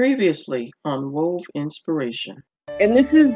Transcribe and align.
Previously 0.00 0.72
on 0.86 1.12
Wove 1.12 1.44
Inspiration. 1.54 2.42
And 2.80 2.96
this 2.96 3.12
is 3.12 3.34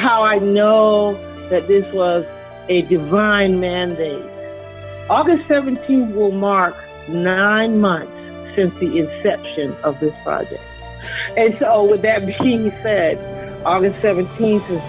how 0.00 0.22
I 0.22 0.38
know 0.38 1.12
that 1.50 1.68
this 1.68 1.84
was 1.92 2.24
a 2.70 2.80
divine 2.88 3.60
mandate. 3.60 4.24
August 5.10 5.46
17th 5.46 6.14
will 6.14 6.30
mark 6.30 6.74
nine 7.10 7.82
months 7.82 8.10
since 8.54 8.74
the 8.80 8.96
inception 8.96 9.74
of 9.84 10.00
this 10.00 10.14
project. 10.22 10.62
And 11.36 11.54
so, 11.58 11.84
with 11.84 12.00
that 12.00 12.24
being 12.40 12.70
said, 12.82 13.18
August 13.66 14.00
17th 14.00 14.70
is 14.70 14.82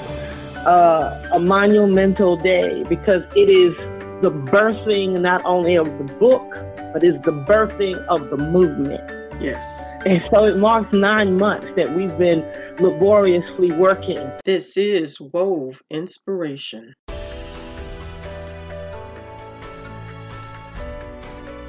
uh, 0.66 1.30
a 1.34 1.39
monumental 1.41 2.38
day 2.38 2.86
because 2.88 3.23
it 3.36 3.50
is 3.50 3.75
the 4.21 4.32
birthing 4.32 5.20
not 5.20 5.43
only 5.43 5.75
of 5.75 5.88
the 5.98 6.14
book, 6.14 6.50
but 6.93 7.04
is 7.04 7.16
the 7.23 7.34
birthing 7.34 7.98
of 8.05 8.30
the 8.30 8.38
movement. 8.38 9.18
Yes. 9.39 9.95
And 10.05 10.21
so 10.29 10.45
it 10.45 10.57
marks 10.57 10.91
nine 10.91 11.37
months 11.37 11.67
that 11.77 11.95
we've 11.95 12.17
been 12.17 12.41
laboriously 12.79 13.71
working. 13.71 14.29
This 14.43 14.75
is 14.75 15.19
Wove 15.21 15.81
Inspiration. 15.89 16.93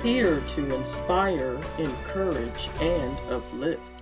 Here 0.02 0.40
to 0.40 0.74
inspire, 0.74 1.60
encourage, 1.78 2.68
and 2.80 3.20
uplift. 3.30 3.99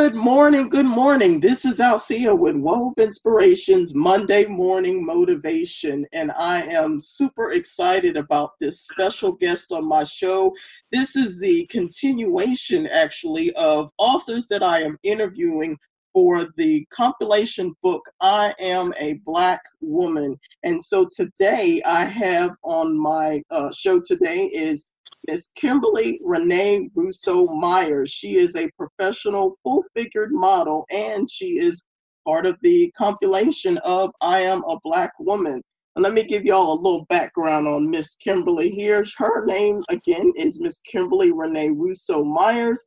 Good 0.00 0.14
morning, 0.14 0.70
good 0.70 0.86
morning. 0.86 1.40
This 1.40 1.66
is 1.66 1.78
Althea 1.78 2.34
with 2.34 2.56
Wove 2.56 2.94
Inspirations 2.96 3.94
Monday 3.94 4.46
Morning 4.46 5.04
Motivation, 5.04 6.06
and 6.14 6.32
I 6.32 6.62
am 6.62 6.98
super 6.98 7.52
excited 7.52 8.16
about 8.16 8.52
this 8.60 8.80
special 8.80 9.32
guest 9.32 9.72
on 9.72 9.86
my 9.86 10.04
show. 10.04 10.54
This 10.90 11.16
is 11.16 11.38
the 11.38 11.66
continuation, 11.66 12.86
actually, 12.86 13.52
of 13.56 13.90
authors 13.98 14.48
that 14.48 14.62
I 14.62 14.80
am 14.80 14.96
interviewing 15.02 15.76
for 16.14 16.48
the 16.56 16.86
compilation 16.90 17.74
book, 17.82 18.02
I 18.22 18.54
Am 18.58 18.94
a 18.98 19.20
Black 19.26 19.60
Woman. 19.82 20.34
And 20.64 20.82
so 20.82 21.06
today 21.14 21.82
I 21.84 22.06
have 22.06 22.52
on 22.64 22.98
my 22.98 23.42
uh, 23.50 23.70
show 23.70 24.00
today 24.00 24.46
is 24.46 24.90
Miss 25.30 25.52
Kimberly 25.54 26.20
Renee 26.24 26.90
Russo 26.92 27.46
Myers. 27.46 28.10
She 28.10 28.36
is 28.36 28.56
a 28.56 28.68
professional 28.72 29.56
full 29.62 29.84
figured 29.94 30.32
model 30.32 30.84
and 30.90 31.30
she 31.30 31.60
is 31.60 31.86
part 32.26 32.46
of 32.46 32.58
the 32.62 32.90
compilation 32.98 33.78
of 33.78 34.10
I 34.20 34.40
Am 34.40 34.64
a 34.64 34.80
Black 34.82 35.12
Woman. 35.20 35.62
And 35.94 36.02
let 36.02 36.14
me 36.14 36.24
give 36.24 36.44
y'all 36.44 36.72
a 36.72 36.82
little 36.82 37.04
background 37.04 37.68
on 37.68 37.88
Miss 37.88 38.16
Kimberly 38.16 38.70
here. 38.70 39.04
Her 39.18 39.46
name 39.46 39.84
again 39.88 40.32
is 40.36 40.60
Miss 40.60 40.80
Kimberly 40.80 41.30
Renee 41.32 41.70
Russo 41.70 42.24
Myers, 42.24 42.84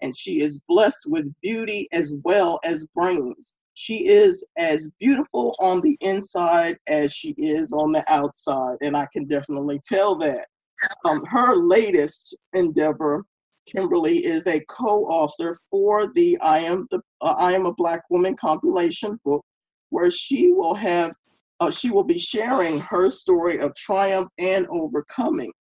and 0.00 0.16
she 0.16 0.40
is 0.40 0.64
blessed 0.66 1.06
with 1.06 1.32
beauty 1.42 1.86
as 1.92 2.12
well 2.24 2.58
as 2.64 2.88
brains. 2.88 3.54
She 3.74 4.08
is 4.08 4.44
as 4.58 4.90
beautiful 4.98 5.54
on 5.60 5.80
the 5.80 5.96
inside 6.00 6.76
as 6.88 7.12
she 7.12 7.36
is 7.38 7.72
on 7.72 7.92
the 7.92 8.04
outside, 8.12 8.78
and 8.80 8.96
I 8.96 9.06
can 9.12 9.28
definitely 9.28 9.80
tell 9.88 10.16
that. 10.18 10.48
Um, 11.04 11.24
her 11.26 11.54
latest 11.54 12.36
endeavor, 12.52 13.24
Kimberly, 13.66 14.24
is 14.24 14.46
a 14.46 14.64
co-author 14.68 15.58
for 15.70 16.12
the 16.12 16.38
"I 16.40 16.58
Am 16.58 16.86
the 16.90 17.00
uh, 17.20 17.34
I 17.38 17.52
Am 17.52 17.66
a 17.66 17.74
Black 17.74 18.02
Woman" 18.10 18.36
compilation 18.36 19.18
book, 19.24 19.44
where 19.90 20.10
she 20.10 20.52
will 20.52 20.74
have 20.74 21.12
uh, 21.60 21.70
she 21.70 21.90
will 21.90 22.04
be 22.04 22.18
sharing 22.18 22.80
her 22.80 23.10
story 23.10 23.58
of 23.58 23.74
triumph 23.74 24.28
and 24.38 24.66
overcoming. 24.68 25.52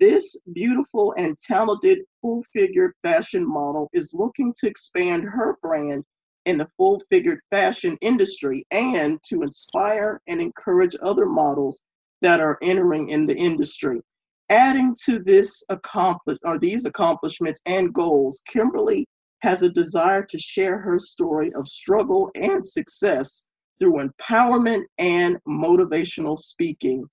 This 0.00 0.38
beautiful 0.52 1.14
and 1.16 1.36
talented 1.36 2.00
full-figured 2.20 2.92
fashion 3.02 3.46
model 3.46 3.88
is 3.92 4.12
looking 4.12 4.52
to 4.58 4.66
expand 4.66 5.24
her 5.24 5.56
brand 5.62 6.04
in 6.44 6.58
the 6.58 6.68
full-figured 6.76 7.40
fashion 7.50 7.96
industry 8.00 8.64
and 8.70 9.18
to 9.24 9.42
inspire 9.42 10.20
and 10.26 10.40
encourage 10.40 10.96
other 11.02 11.26
models 11.26 11.82
that 12.22 12.40
are 12.40 12.58
entering 12.62 13.08
in 13.08 13.26
the 13.26 13.36
industry. 13.36 14.00
Adding 14.48 14.94
to 15.04 15.18
this 15.18 15.64
accomplish 15.70 16.38
or 16.44 16.58
these 16.58 16.84
accomplishments 16.84 17.60
and 17.66 17.92
goals, 17.92 18.42
Kimberly 18.46 19.06
has 19.40 19.62
a 19.62 19.68
desire 19.68 20.24
to 20.24 20.38
share 20.38 20.78
her 20.78 20.98
story 20.98 21.52
of 21.54 21.66
struggle 21.66 22.30
and 22.36 22.64
success 22.64 23.48
through 23.78 24.08
empowerment 24.08 24.82
and 24.98 25.36
motivational 25.48 26.38
speaking. 26.38 27.04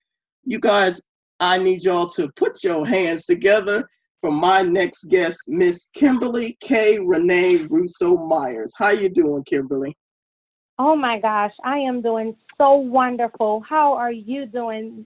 You 0.44 0.60
guys, 0.60 1.02
I 1.40 1.58
need 1.58 1.84
y'all 1.84 2.08
to 2.10 2.30
put 2.36 2.62
your 2.62 2.86
hands 2.86 3.26
together 3.26 3.88
for 4.20 4.30
my 4.30 4.62
next 4.62 5.04
guest, 5.10 5.42
Miss 5.48 5.90
Kimberly 5.94 6.56
K. 6.60 6.98
Renee 6.98 7.66
Russo 7.68 8.16
Myers. 8.16 8.72
How 8.78 8.90
you 8.90 9.08
doing, 9.08 9.44
Kimberly? 9.44 9.96
Oh 10.78 10.96
my 10.96 11.20
gosh, 11.20 11.52
I 11.62 11.78
am 11.78 12.00
doing 12.00 12.34
so 12.58 12.74
wonderful. 12.74 13.60
How 13.60 13.92
are 13.92 14.10
you 14.10 14.46
doing 14.46 15.04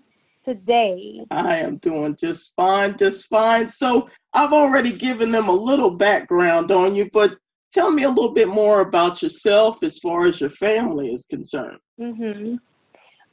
today? 0.48 1.20
I 1.30 1.56
am 1.56 1.76
doing 1.76 2.16
just 2.16 2.54
fine, 2.56 2.96
just 2.96 3.26
fine. 3.26 3.68
So 3.68 4.08
I've 4.32 4.54
already 4.54 4.92
given 4.92 5.30
them 5.30 5.48
a 5.48 5.52
little 5.52 5.90
background 5.90 6.70
on 6.70 6.94
you, 6.94 7.10
but 7.12 7.36
tell 7.70 7.90
me 7.90 8.04
a 8.04 8.08
little 8.08 8.32
bit 8.32 8.48
more 8.48 8.80
about 8.80 9.22
yourself 9.22 9.82
as 9.82 9.98
far 9.98 10.24
as 10.24 10.40
your 10.40 10.48
family 10.48 11.12
is 11.12 11.26
concerned. 11.26 11.78
Mm-hmm. 12.00 12.54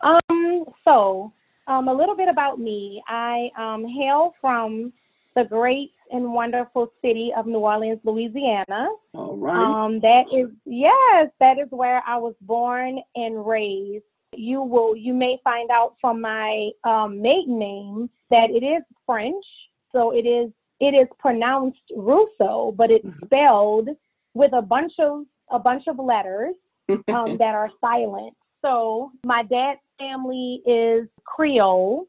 Um, 0.06 0.66
so, 0.84 1.32
um, 1.68 1.88
a 1.88 1.94
little 1.94 2.18
bit 2.18 2.28
about 2.28 2.60
me. 2.60 3.02
I 3.08 3.50
um, 3.58 3.88
hail 3.88 4.34
from 4.42 4.92
the 5.36 5.46
great 5.46 5.92
and 6.12 6.34
wonderful 6.34 6.92
city 7.02 7.32
of 7.36 7.48
New 7.48 7.60
Orleans, 7.60 8.00
Louisiana. 8.04 8.90
All 9.14 9.38
right. 9.38 9.56
Um, 9.56 10.02
that 10.02 10.26
is, 10.34 10.50
yes, 10.66 11.30
that 11.40 11.58
is 11.60 11.68
where 11.70 12.04
I 12.06 12.18
was 12.18 12.36
born 12.42 13.00
and 13.16 13.48
raised 13.48 14.04
you 14.38 14.62
will 14.62 14.96
you 14.96 15.14
may 15.14 15.38
find 15.44 15.70
out 15.72 15.96
from 16.02 16.22
my 16.22 16.70
um, 16.84 17.22
maiden 17.22 17.60
name 17.60 18.10
that 18.30 18.50
it 18.50 18.64
is 18.64 18.84
French, 19.06 19.46
so 19.92 20.12
it 20.12 20.26
is 20.26 20.52
it 20.80 20.94
is 20.94 21.08
pronounced 21.20 21.82
Russo, 21.96 22.74
but 22.78 22.92
it's 22.92 23.06
mm-hmm. 23.06 23.26
spelled 23.26 23.90
with 24.34 24.52
a 24.54 24.62
bunch 24.62 24.94
of 25.00 25.24
a 25.52 25.60
bunch 25.60 25.84
of 25.88 26.00
letters 26.00 26.56
um, 26.90 26.98
that 27.40 27.56
are 27.56 27.70
silent. 27.82 28.34
So 28.62 29.12
my 29.24 29.44
dad's 29.44 29.80
family 30.00 30.62
is 30.66 31.08
Creole, 31.24 32.08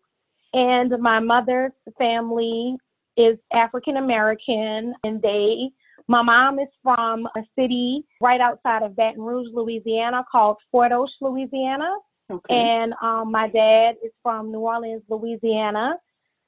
and 0.53 0.93
my 1.01 1.21
mother's 1.21 1.73
family 1.99 2.77
is 3.17 3.39
African 3.53 3.97
American, 3.97 4.95
and 5.05 5.21
they 5.23 5.71
my 6.09 6.23
mom 6.23 6.59
is 6.59 6.69
from 6.83 7.27
a 7.37 7.43
city 7.59 8.05
right 8.21 8.41
outside 8.41 8.83
of 8.83 8.95
Baton 8.95 9.23
Rouge, 9.23 9.49
Louisiana, 9.53 10.25
called 10.31 10.57
Fort 10.71 10.93
Osh, 10.93 11.11
Louisiana. 11.21 11.93
Okay. 12.31 12.55
And 12.55 12.93
um, 13.03 13.31
my 13.31 13.49
dad 13.49 13.97
is 14.05 14.11
from 14.23 14.51
New 14.51 14.61
Orleans, 14.61 15.03
Louisiana. 15.09 15.97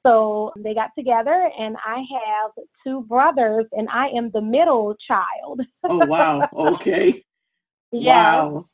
So 0.05 0.53
they 0.57 0.73
got 0.73 0.91
together, 0.97 1.49
and 1.59 1.75
I 1.85 1.97
have 1.97 2.51
two 2.85 3.01
brothers, 3.01 3.65
and 3.73 3.89
I 3.89 4.07
am 4.09 4.31
the 4.31 4.41
middle 4.41 4.95
child. 5.07 5.61
oh, 5.83 5.97
wow. 6.05 6.47
Okay. 6.53 7.23
Yeah. 7.91 8.43
Wow. 8.45 8.65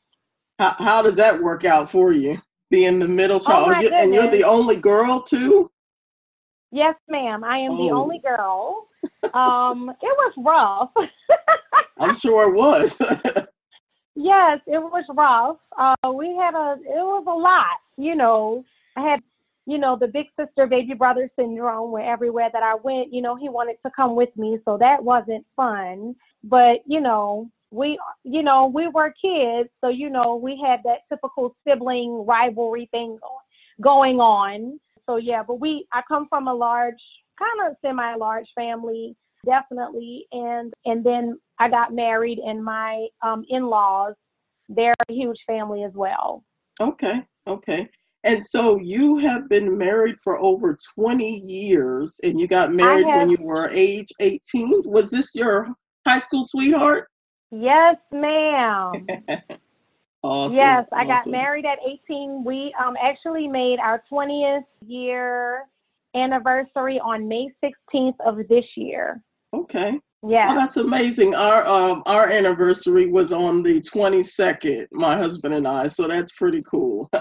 How, 0.58 0.70
how 0.78 1.02
does 1.02 1.16
that 1.16 1.40
work 1.42 1.64
out 1.64 1.90
for 1.90 2.12
you, 2.12 2.40
being 2.70 2.98
the 2.98 3.08
middle 3.08 3.36
Oh, 3.38 3.40
child? 3.46 3.82
You- 3.82 3.88
and 3.90 4.12
you're 4.14 4.28
the 4.28 4.44
only 4.44 4.76
girl, 4.76 5.22
too? 5.22 5.70
Yes, 6.72 6.94
ma'am. 7.08 7.42
I 7.44 7.58
am 7.58 7.76
the 7.76 7.90
Oh. 7.90 8.02
only 8.02 8.18
girl. 8.20 8.88
Um, 9.34 9.90
it 9.90 9.96
was 10.02 10.32
rough. 10.38 11.08
I'm 11.98 12.14
sure 12.14 12.48
it 12.48 12.54
was. 12.54 12.96
yes, 14.16 14.60
it 14.66 14.78
was 14.78 15.04
rough. 15.14 15.58
Uh, 15.78 16.12
we 16.12 16.34
had 16.34 16.54
a, 16.54 16.76
it 16.80 17.04
was 17.04 17.24
a 17.28 17.30
lot, 17.30 17.78
you 17.96 18.16
know. 18.16 18.64
I 18.96 19.02
had, 19.02 19.20
you 19.66 19.78
know, 19.78 19.96
the 19.96 20.08
big 20.08 20.26
sister, 20.38 20.66
baby 20.66 20.94
brother 20.94 21.30
syndrome 21.38 21.92
where 21.92 22.10
everywhere 22.10 22.48
that 22.52 22.62
I 22.62 22.74
went, 22.82 23.12
you 23.12 23.20
know, 23.22 23.36
he 23.36 23.48
wanted 23.48 23.76
to 23.84 23.92
come 23.94 24.16
with 24.16 24.34
me. 24.36 24.58
So 24.64 24.78
that 24.78 25.02
wasn't 25.02 25.44
fun. 25.54 26.16
But, 26.42 26.78
you 26.86 27.00
know, 27.00 27.50
we, 27.70 27.98
you 28.24 28.42
know, 28.42 28.66
we 28.66 28.88
were 28.88 29.14
kids. 29.20 29.68
So, 29.80 29.88
you 29.88 30.08
know, 30.08 30.36
we 30.36 30.60
had 30.64 30.80
that 30.84 31.00
typical 31.08 31.54
sibling 31.66 32.24
rivalry 32.26 32.88
thing 32.90 33.18
going, 33.80 34.20
on. 34.20 34.80
So, 35.04 35.16
yeah, 35.16 35.42
but 35.46 35.60
we, 35.60 35.86
I 35.92 36.02
come 36.08 36.26
from 36.28 36.48
a 36.48 36.54
large, 36.54 36.94
kind 37.38 37.70
of 37.70 37.76
semi 37.82 38.14
large 38.14 38.46
family 38.54 39.14
definitely 39.46 40.26
and 40.32 40.74
and 40.84 41.04
then 41.04 41.38
i 41.58 41.68
got 41.68 41.92
married 41.94 42.38
and 42.38 42.62
my 42.62 43.06
um 43.22 43.44
in-laws 43.48 44.14
they're 44.68 44.94
a 45.08 45.12
huge 45.12 45.38
family 45.46 45.84
as 45.84 45.92
well 45.94 46.42
okay. 46.80 47.24
Okay. 47.46 47.88
And 48.24 48.42
so 48.42 48.78
you 48.80 49.18
have 49.18 49.48
been 49.48 49.78
married 49.78 50.16
for 50.22 50.38
over 50.38 50.76
20 50.96 51.38
years 51.38 52.18
and 52.24 52.40
you 52.40 52.48
got 52.48 52.72
married 52.72 53.06
when 53.06 53.30
you 53.30 53.38
were 53.40 53.70
age 53.70 54.08
18. 54.18 54.82
Was 54.84 55.10
this 55.10 55.32
your 55.34 55.68
high 56.06 56.18
school 56.18 56.42
sweetheart? 56.44 57.06
yes 57.52 57.96
ma'am 58.10 59.06
Awesome. 60.24 60.56
Yes, 60.56 60.86
I 60.92 61.04
awesome. 61.04 61.08
got 61.08 61.26
married 61.28 61.66
at 61.66 61.78
18. 61.86 62.42
We 62.42 62.74
um, 62.84 62.96
actually 63.00 63.46
made 63.46 63.78
our 63.78 64.02
20th 64.10 64.64
year 64.84 65.66
anniversary 66.16 66.98
on 66.98 67.28
May 67.28 67.48
16th 67.62 68.16
of 68.26 68.38
this 68.48 68.64
year. 68.76 69.22
Okay. 69.54 70.00
Yeah. 70.28 70.48
Oh, 70.50 70.54
that's 70.54 70.76
amazing. 70.76 71.34
Our 71.34 71.66
um 71.66 72.02
our 72.06 72.30
anniversary 72.30 73.06
was 73.06 73.32
on 73.32 73.62
the 73.62 73.80
22nd, 73.80 74.86
my 74.92 75.16
husband 75.16 75.54
and 75.54 75.66
I, 75.68 75.86
so 75.86 76.08
that's 76.08 76.32
pretty 76.32 76.62
cool. 76.62 77.08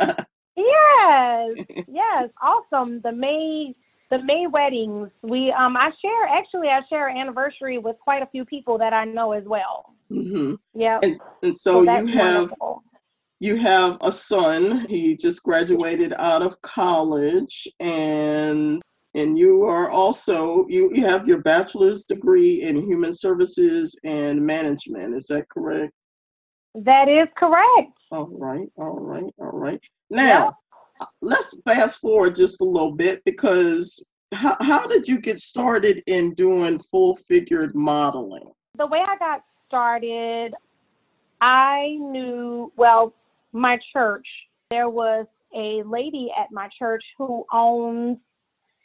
Yes, 0.58 1.52
yes, 1.88 2.30
awesome. 2.42 3.02
The 3.04 3.12
May 3.12 3.74
the 4.10 4.20
May 4.24 4.48
weddings. 4.48 5.10
We 5.22 5.52
um 5.52 5.76
I 5.76 5.92
share 6.02 6.28
actually 6.30 6.70
I 6.70 6.82
share 6.90 7.10
anniversary 7.10 7.78
with 7.78 7.98
quite 8.00 8.24
a 8.24 8.28
few 8.28 8.46
people 8.46 8.78
that 8.78 8.94
I 8.94 9.06
know 9.06 9.34
as 9.34 9.44
well. 9.46 9.94
hmm 10.10 10.54
Yeah. 10.74 11.00
And 11.02 11.20
and 11.44 11.58
so, 11.58 11.84
that's 11.84 12.06
you 12.08 12.08
have 12.08 12.44
wonderful. 12.46 12.84
you 13.40 13.58
have 13.58 13.98
a 14.02 14.12
son. 14.12 14.86
He 14.88 15.18
just 15.18 15.44
graduated 15.44 16.14
out 16.18 16.42
of 16.42 16.62
college 16.62 17.68
and 17.80 18.82
and 19.16 19.40
you 19.40 19.64
are 19.64 19.90
also 19.90 20.68
you, 20.68 20.92
you 20.94 21.06
have 21.08 21.28
your 21.28 21.42
bachelor's 21.42 22.04
degree 22.06 22.62
in 22.62 22.76
human 22.76 23.14
services 23.14 23.98
and 24.04 24.40
management. 24.40 25.16
Is 25.16 25.26
that 25.28 25.50
correct? 25.50 25.94
That 26.76 27.08
is 27.08 27.28
correct. 27.38 27.98
All 28.12 28.28
right, 28.28 28.68
all 28.78 29.00
right, 29.00 29.34
all 29.40 29.58
right. 29.58 29.80
Now, 30.10 30.58
uh, 31.00 31.06
let's 31.22 31.58
fast 31.66 32.00
forward 32.00 32.36
just 32.36 32.62
a 32.62 32.66
little 32.66 32.92
bit 32.92 33.24
because 33.26 34.06
how, 34.34 34.58
how 34.60 34.86
did 34.86 35.08
you 35.08 35.20
get 35.20 35.40
started 35.40 36.04
in 36.08 36.34
doing 36.34 36.80
full 36.92 37.16
figured 37.16 37.74
modeling? 37.74 38.48
The 38.78 38.88
way 38.88 39.00
I 39.00 39.18
got 39.18 39.44
started, 39.68 40.54
I 41.40 41.98
knew 42.00 42.74
well, 42.76 43.14
my 43.54 43.80
church, 43.94 44.28
there 44.70 44.90
was 44.90 45.26
a 45.56 45.82
lady 45.84 46.30
at 46.38 46.52
my 46.52 46.68
church 46.78 47.04
who 47.18 47.46
owns 47.54 48.18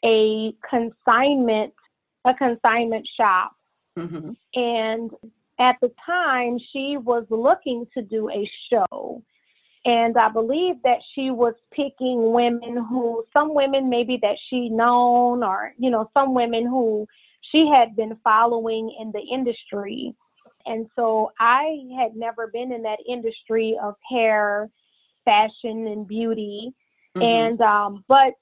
a 0.05 0.53
consignment 0.69 1.73
a 2.27 2.35
consignment 2.35 3.09
shop. 3.17 3.53
Hmm 3.97 4.31
and 4.55 5.11
at 5.59 5.77
the 5.81 5.93
time 6.05 6.59
she 6.73 6.97
was 6.97 7.25
looking 7.31 7.87
to 7.95 8.03
do 8.03 8.31
a 8.31 8.51
show. 8.71 9.23
And 9.85 10.17
i 10.19 10.29
believe 10.29 10.77
that 10.85 10.99
she 11.15 11.31
was 11.31 11.55
picking 11.73 12.33
women 12.33 12.85
who 12.89 13.25
some 13.33 13.55
women 13.55 13.89
maybe 13.89 14.19
that 14.21 14.37
she 14.49 14.69
known 14.69 15.43
or 15.43 15.73
you 15.79 15.91
know 15.91 16.11
some 16.13 16.35
women 16.35 16.67
who 16.67 17.07
she 17.51 17.67
had 17.75 17.97
been 17.97 18.17
following 18.23 18.95
in 19.01 19.11
the 19.13 19.21
industry. 19.21 20.15
And 20.67 20.87
so 20.97 21.33
i 21.39 21.79
had 21.99 22.15
never 22.15 22.49
been 22.49 22.73
in 22.73 22.83
that 22.83 22.99
industry 23.09 23.79
of 23.83 23.95
hair 24.11 24.69
fashion 25.25 25.87
and 25.87 26.07
beauty. 26.07 26.73
Mm-hmm. 27.17 27.23
and 27.23 27.61
um 27.61 28.05
but 28.07 28.35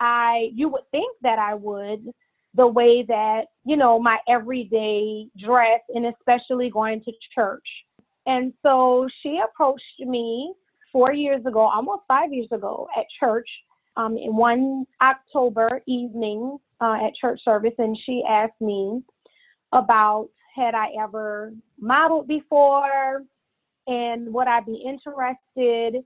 i 0.00 0.48
you 0.54 0.68
would 0.68 0.88
think 0.90 1.16
that 1.22 1.38
i 1.38 1.54
would 1.54 2.12
the 2.54 2.66
way 2.66 3.04
that 3.06 3.42
you 3.64 3.76
know 3.76 3.98
my 3.98 4.18
everyday 4.28 5.26
dress 5.38 5.80
and 5.90 6.06
especially 6.06 6.70
going 6.70 7.02
to 7.04 7.12
church. 7.34 7.66
And 8.26 8.52
so 8.62 9.08
she 9.22 9.40
approached 9.42 10.00
me 10.00 10.52
four 10.92 11.12
years 11.12 11.44
ago 11.46 11.60
almost 11.60 12.02
five 12.08 12.32
years 12.32 12.48
ago 12.52 12.88
at 12.96 13.06
church 13.18 13.48
um, 13.96 14.16
in 14.16 14.34
one 14.34 14.84
october 15.00 15.80
evening 15.86 16.58
uh, 16.80 16.96
at 17.04 17.14
church 17.14 17.40
service 17.44 17.74
and 17.78 17.96
she 18.04 18.22
asked 18.28 18.60
me 18.60 19.00
about 19.72 20.28
had 20.56 20.74
i 20.74 20.88
ever 21.00 21.52
modeled 21.78 22.26
before 22.26 23.22
and 23.86 24.32
would 24.34 24.48
i 24.48 24.60
be 24.60 24.84
interested 24.84 26.02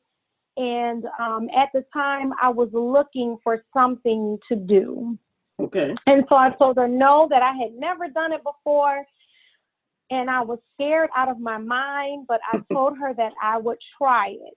and 0.56 1.04
um, 1.18 1.48
at 1.56 1.68
the 1.74 1.84
time 1.92 2.32
i 2.42 2.48
was 2.48 2.68
looking 2.72 3.36
for 3.42 3.64
something 3.72 4.38
to 4.48 4.56
do 4.56 5.18
Okay. 5.60 5.94
and 6.06 6.24
so 6.28 6.36
I 6.36 6.50
told 6.50 6.76
her 6.76 6.88
no, 6.88 7.28
that 7.30 7.42
I 7.42 7.52
had 7.52 7.72
never 7.74 8.08
done 8.08 8.32
it 8.32 8.42
before. 8.42 9.04
And 10.10 10.30
I 10.30 10.42
was 10.42 10.58
scared 10.74 11.10
out 11.16 11.28
of 11.28 11.40
my 11.40 11.58
mind, 11.58 12.26
but 12.28 12.40
I 12.52 12.60
told 12.72 12.98
her 12.98 13.14
that 13.14 13.32
I 13.42 13.58
would 13.58 13.78
try 13.96 14.36
it. 14.38 14.54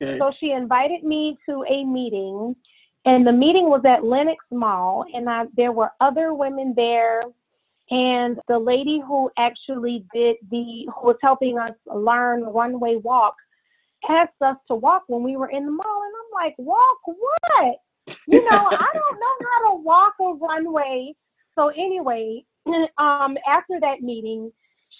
Okay. 0.00 0.18
So 0.18 0.32
she 0.38 0.52
invited 0.52 1.02
me 1.02 1.36
to 1.48 1.64
a 1.68 1.84
meeting, 1.84 2.54
and 3.04 3.26
the 3.26 3.32
meeting 3.32 3.68
was 3.68 3.82
at 3.84 4.04
Lenox 4.04 4.44
Mall, 4.50 5.04
and 5.12 5.28
I, 5.28 5.44
there 5.56 5.72
were 5.72 5.90
other 6.00 6.34
women 6.34 6.72
there. 6.76 7.22
And 7.90 8.38
the 8.48 8.58
lady 8.58 9.00
who 9.06 9.30
actually 9.38 10.04
did 10.14 10.36
the, 10.50 10.86
who 10.94 11.06
was 11.06 11.16
helping 11.22 11.58
us 11.58 11.72
learn 11.86 12.42
runway 12.42 12.96
walk, 12.96 13.34
asked 14.08 14.40
us 14.40 14.56
to 14.68 14.74
walk 14.74 15.04
when 15.06 15.22
we 15.22 15.36
were 15.36 15.50
in 15.50 15.64
the 15.64 15.72
mall. 15.72 16.02
And 16.04 16.12
I'm 16.14 16.44
like, 16.44 16.54
walk 16.58 16.98
what? 17.04 17.76
you 18.26 18.44
know, 18.44 18.68
I 18.72 18.86
don't 18.94 19.20
know 19.20 19.48
how 19.50 19.70
to 19.70 19.82
walk 19.82 20.14
a 20.20 20.34
runway. 20.34 21.14
So 21.54 21.68
anyway, 21.68 22.44
um, 22.98 23.36
after 23.48 23.80
that 23.80 24.00
meeting, 24.02 24.52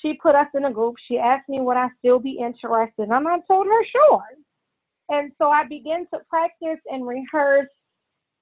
she 0.02 0.14
put 0.14 0.34
us 0.34 0.46
in 0.55 0.64
a 0.64 0.72
group. 0.72 0.96
She 1.06 1.19
asked 1.19 1.49
me 1.49 1.60
would 1.60 1.76
I 1.76 1.88
still 1.99 2.19
be 2.19 2.38
interested, 2.38 3.08
and 3.08 3.28
I 3.28 3.38
told 3.46 3.66
her 3.66 3.84
sure. 3.84 4.25
And 5.11 5.32
so 5.38 5.50
I 5.50 5.64
began 5.66 6.06
to 6.12 6.20
practice 6.28 6.81
and 6.90 7.06
rehearse. 7.06 7.69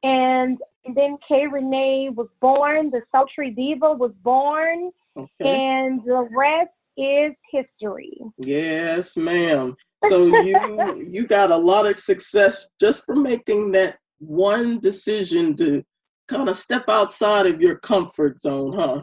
And 0.02 0.58
then 0.94 1.16
Kay 1.26 1.46
Renee 1.46 2.10
was 2.14 2.28
born. 2.40 2.90
The 2.90 3.02
Sultry 3.12 3.50
Diva 3.50 3.92
was 3.92 4.12
born, 4.22 4.90
Okay. 5.16 5.28
and 5.40 6.04
the 6.04 6.28
rest 6.36 6.70
is 6.96 7.32
history. 7.50 8.18
Yes, 8.38 9.16
ma'am. 9.16 9.76
So 10.08 10.26
you 10.42 11.04
you 11.10 11.26
got 11.26 11.50
a 11.50 11.56
lot 11.56 11.86
of 11.86 11.98
success 11.98 12.68
just 12.80 13.04
for 13.04 13.14
making 13.16 13.72
that 13.72 13.98
one 14.18 14.78
decision 14.80 15.54
to 15.56 15.82
kind 16.28 16.48
of 16.48 16.56
step 16.56 16.88
outside 16.88 17.46
of 17.46 17.60
your 17.60 17.78
comfort 17.78 18.38
zone, 18.38 18.72
huh? 18.78 19.02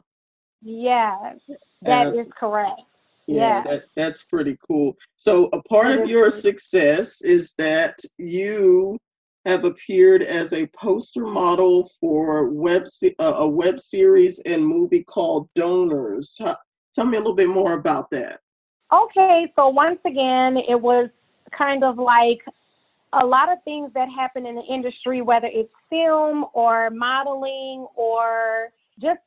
Yes, 0.61 1.37
that 1.81 2.13
is 2.15 2.21
Abs- 2.27 2.31
correct. 2.37 2.81
Yeah, 3.27 3.35
Yeah. 3.35 3.63
that, 3.63 3.83
that's 3.95 4.23
pretty 4.23 4.57
cool. 4.67 4.95
So 5.17 5.45
a 5.53 5.61
part 5.63 5.87
That 5.87 6.01
of 6.03 6.09
your 6.09 6.23
pretty- 6.29 6.41
success 6.41 7.21
is 7.21 7.53
that 7.57 7.97
you 8.17 8.97
have 9.45 9.65
appeared 9.65 10.21
as 10.23 10.53
a 10.53 10.67
poster 10.67 11.25
model 11.25 11.89
for 11.99 12.49
web 12.49 12.87
se- 12.87 13.15
uh, 13.19 13.33
a 13.37 13.47
web 13.47 13.79
series 13.79 14.39
and 14.39 14.65
movie 14.65 15.03
called 15.03 15.49
Donors. 15.55 16.39
Tell 16.93 17.05
me 17.05 17.17
a 17.17 17.19
little 17.19 17.35
bit 17.35 17.49
more 17.49 17.73
about 17.73 18.09
that. 18.11 18.39
Okay, 18.93 19.51
so 19.55 19.69
once 19.69 19.99
again, 20.05 20.57
it 20.57 20.79
was 20.79 21.09
kind 21.57 21.83
of 21.83 21.97
like 21.97 22.39
a 23.13 23.25
lot 23.25 23.51
of 23.51 23.57
things 23.63 23.91
that 23.95 24.07
happen 24.09 24.45
in 24.45 24.55
the 24.55 24.63
industry, 24.63 25.21
whether 25.21 25.47
it's 25.51 25.73
film 25.89 26.45
or 26.53 26.91
modeling 26.91 27.87
or 27.95 28.69
just 28.99 29.19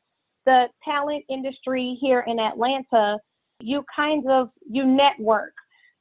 the 0.44 0.66
talent 0.84 1.24
industry 1.28 1.98
here 2.00 2.24
in 2.28 2.38
Atlanta, 2.38 3.18
you 3.60 3.84
kind 3.94 4.24
of 4.28 4.50
you 4.70 4.84
network. 4.84 5.54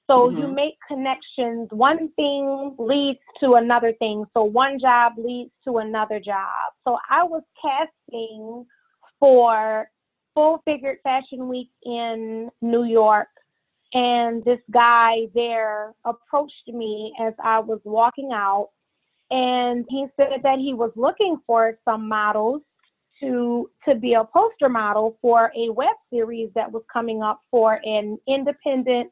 So 0.07 0.29
you 0.29 0.45
Mhm. 0.45 0.53
make 0.53 0.77
connections. 0.88 1.72
One 1.72 2.10
thing 2.10 2.75
leads 2.77 3.19
to 3.39 3.55
another 3.55 3.93
thing. 3.93 4.25
So 4.36 4.43
one 4.43 4.77
job 4.77 5.17
leads 5.17 5.51
to 5.63 5.79
another 5.79 6.19
job. 6.19 6.74
So 6.84 7.00
I 7.10 7.24
was 7.24 7.41
casting 7.60 8.67
for 9.19 9.89
Full 10.36 10.60
Figured 10.60 11.00
Fashion 11.01 11.48
Week 11.48 11.72
in 11.84 12.51
New 12.62 12.84
York 12.84 13.29
and 13.95 14.43
this 14.43 14.59
guy 14.71 15.27
there 15.33 15.93
approached 16.03 16.67
me 16.67 17.13
as 17.19 17.33
I 17.43 17.59
was 17.59 17.79
walking 17.85 18.31
out 18.33 18.69
and 19.31 19.85
he 19.89 20.05
said 20.17 20.41
that 20.43 20.59
he 20.59 20.73
was 20.73 20.91
looking 20.95 21.37
for 21.47 21.79
some 21.85 22.07
models 22.07 22.61
to 23.21 23.69
to 23.87 23.95
be 23.95 24.13
a 24.13 24.25
poster 24.25 24.69
model 24.69 25.17
for 25.21 25.51
a 25.57 25.69
web 25.69 25.95
series 26.11 26.49
that 26.55 26.69
was 26.69 26.83
coming 26.91 27.23
up 27.23 27.39
for 27.49 27.79
an 27.85 28.19
independent 28.27 29.09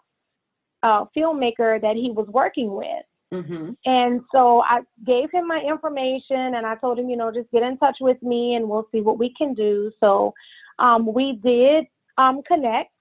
uh, 0.83 1.05
filmmaker 1.15 1.81
that 1.81 1.95
he 1.95 2.11
was 2.11 2.27
working 2.27 2.75
with. 2.75 3.05
Mm-hmm. 3.33 3.71
And 3.85 4.21
so 4.31 4.61
I 4.61 4.81
gave 5.05 5.31
him 5.31 5.47
my 5.47 5.59
information 5.59 6.55
and 6.55 6.65
I 6.65 6.75
told 6.75 6.99
him, 6.99 7.09
you 7.09 7.15
know, 7.15 7.31
just 7.31 7.49
get 7.51 7.63
in 7.63 7.77
touch 7.77 7.97
with 8.01 8.21
me 8.21 8.55
and 8.55 8.67
we'll 8.67 8.87
see 8.91 8.99
what 8.99 9.17
we 9.17 9.33
can 9.35 9.53
do. 9.53 9.91
So 10.01 10.33
um, 10.77 11.11
we 11.11 11.39
did 11.41 11.85
um, 12.17 12.41
connect 12.45 12.92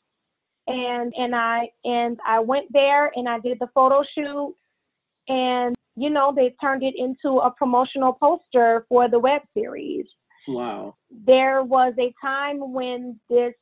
and 0.66 1.12
and 1.16 1.34
I 1.34 1.70
and 1.84 2.18
I 2.26 2.38
went 2.38 2.66
there 2.72 3.10
and 3.14 3.28
I 3.28 3.38
did 3.40 3.58
the 3.58 3.68
photo 3.74 4.02
shoot 4.14 4.54
and 5.28 5.74
you 5.96 6.10
know 6.10 6.32
they 6.34 6.54
turned 6.60 6.82
it 6.82 6.94
into 6.96 7.38
a 7.38 7.50
promotional 7.50 8.12
poster 8.14 8.86
for 8.88 9.08
the 9.08 9.18
web 9.18 9.42
series. 9.54 10.06
Wow. 10.48 10.96
There 11.26 11.62
was 11.62 11.94
a 11.98 12.12
time 12.20 12.72
when 12.72 13.18
this 13.28 13.54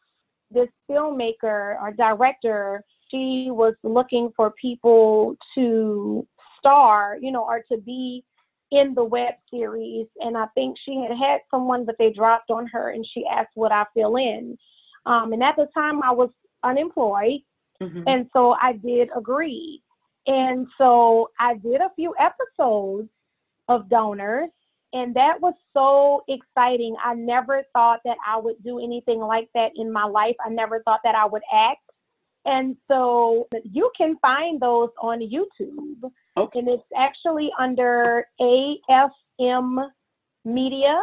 this 0.50 0.68
filmmaker 0.90 1.80
or 1.80 1.92
director 1.96 2.84
she 3.10 3.48
was 3.50 3.74
looking 3.82 4.32
for 4.36 4.52
people 4.52 5.36
to 5.54 6.26
star, 6.58 7.16
you 7.20 7.32
know, 7.32 7.44
or 7.44 7.64
to 7.70 7.78
be 7.78 8.24
in 8.72 8.94
the 8.94 9.02
web 9.02 9.34
series 9.50 10.06
and 10.20 10.36
I 10.36 10.46
think 10.54 10.76
she 10.84 10.94
had 10.96 11.16
had 11.16 11.40
someone 11.50 11.84
but 11.84 11.96
they 11.98 12.12
dropped 12.12 12.50
on 12.50 12.68
her 12.68 12.90
and 12.90 13.04
she 13.12 13.24
asked 13.26 13.56
would 13.56 13.72
I 13.72 13.84
fill 13.94 14.16
in. 14.16 14.56
Um, 15.06 15.32
and 15.32 15.42
at 15.42 15.56
the 15.56 15.66
time 15.74 16.02
I 16.02 16.12
was 16.12 16.30
unemployed 16.62 17.40
Mhm. 17.80 18.04
and 18.06 18.30
so 18.32 18.56
I 18.60 18.74
did 18.74 19.08
agree. 19.16 19.82
And 20.26 20.68
so 20.76 21.30
I 21.38 21.54
did 21.54 21.80
a 21.80 21.90
few 21.96 22.14
episodes 22.18 23.08
of 23.68 23.88
Donors, 23.88 24.50
and 24.92 25.14
that 25.14 25.40
was 25.40 25.54
so 25.72 26.22
exciting. 26.28 26.94
I 27.02 27.14
never 27.14 27.64
thought 27.72 28.00
that 28.04 28.18
I 28.26 28.36
would 28.36 28.62
do 28.62 28.78
anything 28.80 29.20
like 29.20 29.48
that 29.54 29.72
in 29.76 29.90
my 29.90 30.04
life. 30.04 30.36
I 30.44 30.50
never 30.50 30.82
thought 30.82 31.00
that 31.04 31.14
I 31.14 31.24
would 31.24 31.42
act. 31.52 31.80
And 32.44 32.76
so 32.88 33.48
you 33.64 33.90
can 33.96 34.16
find 34.18 34.60
those 34.60 34.90
on 35.00 35.20
YouTube. 35.20 36.10
Okay. 36.36 36.58
And 36.58 36.68
it's 36.68 36.90
actually 36.96 37.50
under 37.58 38.26
AFM 38.40 39.90
Media 40.44 41.00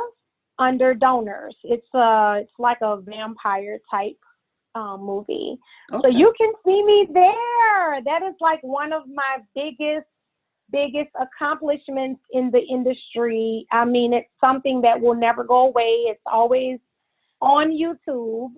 under 0.59 0.93
donors. 0.93 1.55
It's 1.63 1.87
uh 1.93 2.39
it's 2.41 2.59
like 2.59 2.79
a 2.81 2.97
vampire 2.97 3.79
type 3.89 4.17
um, 4.77 5.01
movie. 5.01 5.57
Okay. 5.91 6.01
So 6.01 6.07
you 6.07 6.33
can 6.37 6.51
see 6.65 6.83
me 6.83 7.07
there. 7.13 8.01
That 8.03 8.21
is 8.23 8.35
like 8.39 8.61
one 8.61 8.93
of 8.93 9.03
my 9.07 9.37
biggest 9.55 10.07
biggest 10.69 11.09
accomplishments 11.19 12.21
in 12.31 12.51
the 12.51 12.59
industry. 12.59 13.65
I 13.71 13.85
mean, 13.85 14.11
it's 14.13 14.27
something 14.41 14.81
that 14.81 14.99
will 14.99 15.15
never 15.15 15.43
go 15.45 15.67
away. 15.67 15.91
It's 16.11 16.21
always 16.25 16.79
on 17.41 17.71
YouTube. 17.71 18.49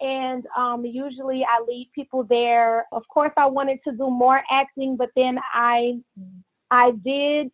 And 0.00 0.44
um, 0.56 0.84
usually 0.84 1.44
I 1.44 1.62
lead 1.66 1.90
people 1.94 2.24
there. 2.24 2.86
Of 2.90 3.04
course, 3.06 3.32
I 3.36 3.46
wanted 3.46 3.78
to 3.86 3.92
do 3.92 4.10
more 4.10 4.42
acting, 4.50 4.96
but 4.96 5.10
then 5.14 5.38
I 5.54 6.00
I 6.72 6.90
did 7.04 7.52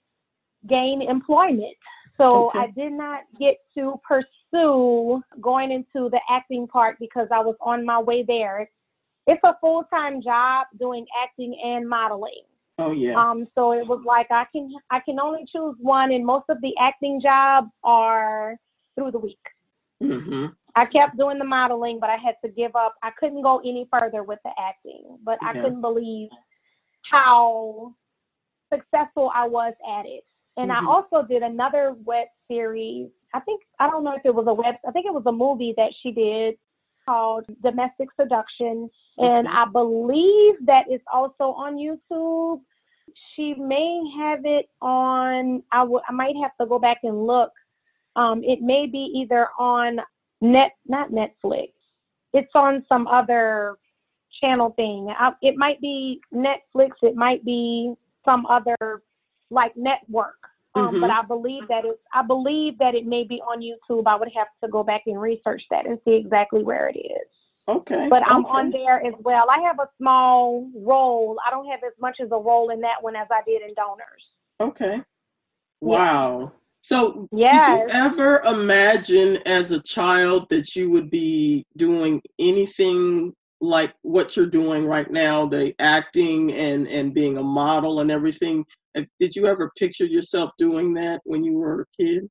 gain 0.66 1.02
employment. 1.02 1.76
So 2.18 2.48
Okay. 2.48 2.58
I 2.58 2.66
did 2.68 2.92
not 2.92 3.22
get 3.38 3.58
to 3.76 4.00
pursue 4.06 5.22
going 5.40 5.70
into 5.70 6.10
the 6.10 6.20
acting 6.28 6.66
part 6.66 6.98
because 6.98 7.28
I 7.30 7.40
was 7.40 7.56
on 7.60 7.84
my 7.84 8.00
way 8.00 8.22
there. 8.22 8.68
It's 9.26 9.40
a 9.44 9.56
full 9.60 9.84
time 9.84 10.20
job 10.22 10.66
doing 10.78 11.06
acting 11.22 11.58
and 11.62 11.88
modeling. 11.88 12.42
Oh 12.78 12.92
yeah. 12.92 13.14
Um, 13.14 13.46
so 13.54 13.72
it 13.72 13.86
was 13.86 14.02
like 14.04 14.26
I 14.30 14.46
can 14.52 14.72
I 14.90 15.00
can 15.00 15.20
only 15.20 15.44
choose 15.50 15.76
one, 15.80 16.12
and 16.12 16.24
most 16.24 16.46
of 16.48 16.60
the 16.60 16.74
acting 16.80 17.20
jobs 17.20 17.68
are 17.84 18.56
through 18.94 19.12
the 19.12 19.18
week. 19.18 19.38
hmm 20.00 20.46
I 20.76 20.84
kept 20.86 21.16
doing 21.16 21.38
the 21.38 21.44
modeling, 21.44 21.98
but 21.98 22.08
I 22.08 22.16
had 22.16 22.36
to 22.44 22.48
give 22.50 22.76
up. 22.76 22.94
I 23.02 23.10
couldn't 23.18 23.42
go 23.42 23.58
any 23.58 23.88
further 23.90 24.22
with 24.22 24.38
the 24.44 24.50
acting, 24.60 25.18
but 25.24 25.36
I 25.42 25.52
couldn't 25.54 25.80
believe 25.80 26.28
how 27.10 27.94
successful 28.72 29.32
I 29.34 29.48
was 29.48 29.74
at 29.98 30.06
it. 30.06 30.22
And 30.58 30.70
Mhm. 30.70 30.82
I 30.82 30.86
also 30.86 31.22
did 31.22 31.42
another 31.42 31.96
web 32.04 32.28
series. 32.48 33.10
I 33.32 33.40
think 33.40 33.62
I 33.78 33.88
don't 33.88 34.04
know 34.04 34.14
if 34.14 34.26
it 34.26 34.34
was 34.34 34.46
a 34.46 34.54
web. 34.54 34.76
I 34.86 34.90
think 34.90 35.06
it 35.06 35.14
was 35.14 35.26
a 35.26 35.32
movie 35.32 35.72
that 35.76 35.94
she 35.94 36.10
did 36.10 36.58
called 37.06 37.46
Domestic 37.62 38.08
Seduction, 38.16 38.90
and 39.18 39.46
Okay. 39.46 39.56
I 39.56 39.64
believe 39.66 40.66
that 40.66 40.90
is 40.90 41.00
also 41.12 41.52
on 41.52 41.76
YouTube. 41.76 42.60
She 43.34 43.54
may 43.54 44.06
have 44.16 44.44
it 44.44 44.68
on. 44.82 45.62
I. 45.72 45.86
I 46.08 46.12
might 46.12 46.36
have 46.36 46.56
to 46.60 46.66
go 46.66 46.78
back 46.78 46.98
and 47.04 47.26
look. 47.26 47.52
Um, 48.16 48.42
it 48.42 48.60
may 48.60 48.86
be 48.86 48.98
either 48.98 49.48
on 49.58 50.00
net, 50.40 50.72
not 50.86 51.10
Netflix. 51.10 51.72
It's 52.32 52.54
on 52.54 52.84
some 52.88 53.06
other 53.06 53.78
channel 54.40 54.70
thing. 54.70 55.08
I, 55.10 55.32
it 55.40 55.56
might 55.56 55.80
be 55.80 56.20
Netflix. 56.34 56.92
It 57.02 57.16
might 57.16 57.44
be 57.44 57.94
some 58.24 58.44
other 58.46 59.02
like 59.50 59.76
network. 59.76 60.36
Um, 60.74 60.94
Mhm. 60.96 61.00
But 61.00 61.10
I 61.10 61.22
believe 61.22 61.66
that 61.68 61.84
it's. 61.84 62.00
I 62.12 62.22
believe 62.22 62.78
that 62.78 62.94
it 62.94 63.06
may 63.06 63.24
be 63.24 63.40
on 63.40 63.60
YouTube. 63.60 64.06
I 64.06 64.16
would 64.16 64.30
have 64.34 64.48
to 64.62 64.68
go 64.68 64.82
back 64.82 65.02
and 65.06 65.20
research 65.20 65.62
that 65.70 65.86
and 65.86 65.98
see 66.04 66.14
exactly 66.14 66.62
where 66.62 66.88
it 66.88 66.98
is. 66.98 67.28
Okay. 67.68 68.08
But 68.08 68.22
I'm 68.26 68.44
okay. 68.46 68.58
on 68.58 68.70
there 68.70 69.04
as 69.04 69.14
well. 69.20 69.46
I 69.50 69.60
have 69.60 69.78
a 69.78 69.88
small 69.98 70.70
role. 70.74 71.38
I 71.46 71.50
don't 71.50 71.66
have 71.66 71.80
as 71.84 71.92
much 72.00 72.18
as 72.20 72.30
a 72.32 72.36
role 72.36 72.70
in 72.70 72.80
that 72.80 73.02
one 73.02 73.16
as 73.16 73.26
I 73.30 73.42
did 73.46 73.62
in 73.62 73.74
Donors. 73.74 74.24
Okay. 74.60 75.02
Wow. 75.80 76.52
So, 76.82 77.28
Yes. 77.32 77.66
did 77.66 77.80
you 77.80 77.86
ever 77.90 78.40
imagine 78.42 79.36
as 79.46 79.72
a 79.72 79.82
child 79.82 80.48
that 80.48 80.74
you 80.74 80.90
would 80.90 81.10
be 81.10 81.64
doing 81.76 82.22
anything 82.38 83.34
like 83.60 83.92
what 84.02 84.36
you're 84.36 84.46
doing 84.46 84.86
right 84.86 85.10
now, 85.10 85.44
the 85.46 85.74
acting 85.80 86.52
and 86.52 86.86
and 86.88 87.12
being 87.12 87.36
a 87.36 87.42
model 87.42 88.00
and 88.00 88.10
everything? 88.10 88.64
Did 88.94 89.36
you 89.36 89.46
ever 89.46 89.70
picture 89.76 90.06
yourself 90.06 90.50
doing 90.58 90.94
that 90.94 91.20
when 91.24 91.44
you 91.44 91.54
were 91.54 91.82
a 91.82 91.86
kid? 91.96 92.28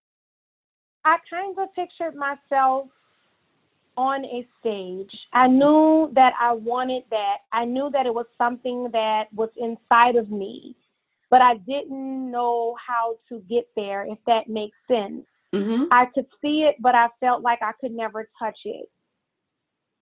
I 1.05 1.17
kind 1.29 1.57
of 1.57 1.73
pictured 1.73 2.15
myself 2.15 2.87
on 3.95 4.25
a 4.25 4.47
stage. 4.59 5.11
I 5.33 5.47
knew 5.47 6.11
that 6.13 6.33
I 6.39 6.53
wanted 6.53 7.03
that. 7.09 7.37
I 7.51 7.65
knew 7.65 7.89
that 7.91 8.05
it 8.05 8.13
was 8.13 8.25
something 8.37 8.89
that 8.91 9.31
was 9.33 9.49
inside 9.57 10.15
of 10.15 10.29
me, 10.29 10.75
but 11.29 11.41
I 11.41 11.57
didn't 11.57 12.29
know 12.29 12.75
how 12.85 13.17
to 13.29 13.39
get 13.49 13.67
there, 13.75 14.05
if 14.05 14.17
that 14.27 14.49
makes 14.49 14.77
sense. 14.87 15.25
Mm-hmm. 15.53 15.85
I 15.91 16.05
could 16.07 16.27
see 16.41 16.63
it, 16.63 16.75
but 16.79 16.93
I 16.93 17.07
felt 17.19 17.41
like 17.41 17.59
I 17.61 17.71
could 17.79 17.91
never 17.91 18.29
touch 18.37 18.59
it. 18.65 18.89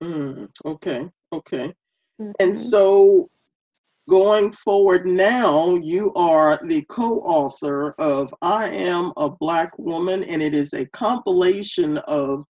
Mm, 0.03 0.49
okay. 0.65 1.09
Okay. 1.31 1.73
Mhm. 2.19 2.33
And 2.39 2.57
so 2.57 3.29
going 4.09 4.51
forward 4.51 5.07
now, 5.07 5.75
you 5.75 6.13
are 6.13 6.59
the 6.63 6.83
co 6.89 7.19
author 7.21 7.95
of 7.97 8.33
I 8.41 8.69
Am 8.69 9.11
a 9.17 9.29
Black 9.29 9.77
Woman, 9.77 10.23
and 10.23 10.41
it 10.41 10.53
is 10.53 10.73
a 10.73 10.85
compilation 10.87 11.97
of 11.99 12.45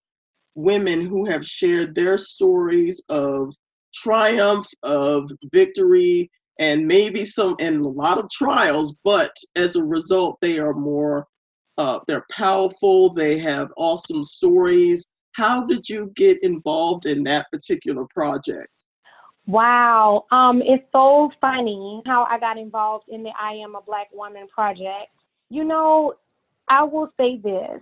women 0.55 1.01
who 1.01 1.25
have 1.25 1.45
shared 1.45 1.95
their 1.95 2.17
stories 2.17 3.03
of 3.09 3.53
triumph, 3.93 4.67
of 4.83 5.29
victory, 5.53 6.29
and 6.59 6.87
maybe 6.87 7.25
some, 7.25 7.55
and 7.59 7.85
a 7.85 7.89
lot 7.89 8.17
of 8.17 8.29
trials, 8.29 8.95
but 9.03 9.35
as 9.55 9.75
a 9.75 9.83
result, 9.83 10.37
they 10.41 10.59
are 10.59 10.73
more, 10.73 11.27
uh, 11.77 11.99
they're 12.07 12.25
powerful, 12.31 13.13
they 13.13 13.37
have 13.37 13.69
awesome 13.77 14.23
stories. 14.23 15.13
How 15.33 15.65
did 15.65 15.89
you 15.89 16.11
get 16.15 16.41
involved 16.43 17.05
in 17.05 17.23
that 17.23 17.47
particular 17.51 18.05
project? 18.13 18.69
Wow. 19.47 20.25
Um, 20.31 20.61
it's 20.63 20.83
so 20.91 21.29
funny 21.39 22.01
how 22.05 22.27
I 22.29 22.39
got 22.39 22.57
involved 22.57 23.05
in 23.09 23.23
the 23.23 23.31
I 23.39 23.53
Am 23.53 23.75
a 23.75 23.81
Black 23.81 24.07
Woman 24.11 24.47
project. 24.47 25.11
You 25.49 25.63
know, 25.63 26.13
I 26.67 26.83
will 26.83 27.09
say 27.17 27.37
this. 27.37 27.81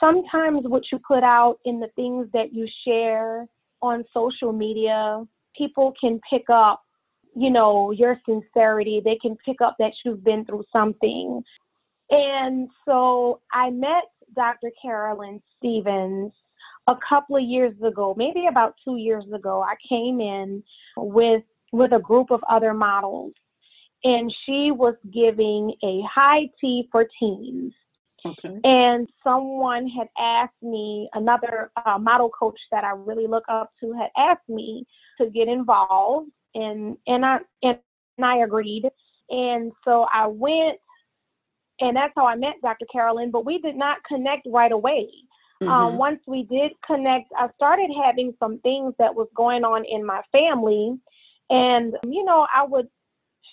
Sometimes 0.00 0.62
what 0.64 0.82
you 0.90 0.98
put 1.06 1.22
out 1.22 1.58
in 1.64 1.78
the 1.78 1.88
things 1.94 2.28
that 2.32 2.52
you 2.52 2.66
share 2.86 3.46
on 3.80 4.04
social 4.14 4.52
media, 4.52 5.24
people 5.56 5.92
can 6.00 6.20
pick 6.30 6.44
up, 6.50 6.82
you 7.34 7.50
know, 7.50 7.90
your 7.90 8.18
sincerity. 8.26 9.02
They 9.04 9.18
can 9.20 9.36
pick 9.44 9.60
up 9.60 9.76
that 9.78 9.92
you've 10.04 10.24
been 10.24 10.44
through 10.44 10.64
something. 10.72 11.42
And 12.10 12.68
so 12.86 13.40
I 13.52 13.70
met 13.70 14.04
Dr. 14.34 14.70
Carolyn 14.80 15.42
Stevens 15.58 16.32
a 16.88 16.94
couple 17.08 17.36
of 17.36 17.42
years 17.42 17.74
ago, 17.84 18.14
maybe 18.16 18.46
about 18.48 18.74
two 18.84 18.96
years 18.96 19.24
ago, 19.32 19.62
I 19.62 19.74
came 19.88 20.20
in 20.20 20.62
with 20.96 21.42
with 21.72 21.92
a 21.92 21.98
group 21.98 22.30
of 22.30 22.40
other 22.50 22.74
models, 22.74 23.32
and 24.04 24.32
she 24.44 24.70
was 24.70 24.94
giving 25.12 25.74
a 25.82 26.02
high 26.02 26.48
tea 26.60 26.88
for 26.92 27.06
teens. 27.18 27.72
Okay. 28.24 28.60
And 28.62 29.08
someone 29.24 29.88
had 29.88 30.06
asked 30.18 30.62
me, 30.62 31.08
another 31.14 31.72
uh, 31.84 31.98
model 31.98 32.28
coach 32.28 32.58
that 32.70 32.84
I 32.84 32.90
really 32.90 33.26
look 33.26 33.44
up 33.48 33.72
to, 33.80 33.92
had 33.94 34.10
asked 34.16 34.48
me 34.48 34.86
to 35.20 35.28
get 35.30 35.48
involved, 35.48 36.30
and 36.54 36.96
and 37.06 37.24
I 37.24 37.38
and 37.62 37.78
I 38.22 38.38
agreed. 38.38 38.88
And 39.30 39.72
so 39.84 40.06
I 40.12 40.26
went, 40.26 40.78
and 41.80 41.96
that's 41.96 42.12
how 42.16 42.26
I 42.26 42.34
met 42.34 42.56
Dr. 42.60 42.86
Carolyn. 42.92 43.30
But 43.30 43.46
we 43.46 43.58
did 43.58 43.76
not 43.76 44.04
connect 44.04 44.46
right 44.50 44.72
away 44.72 45.08
um, 45.68 45.92
Mhm. 45.92 45.96
once 45.96 46.20
we 46.26 46.44
did 46.44 46.72
connect, 46.82 47.32
I 47.36 47.48
started 47.56 47.90
having 48.02 48.34
some 48.38 48.58
things 48.60 48.94
that 48.98 49.14
was 49.14 49.28
going 49.34 49.64
on 49.64 49.84
in 49.84 50.04
my 50.04 50.22
family. 50.32 50.98
And, 51.50 51.96
you 52.06 52.24
know, 52.24 52.46
I 52.54 52.64
would, 52.64 52.88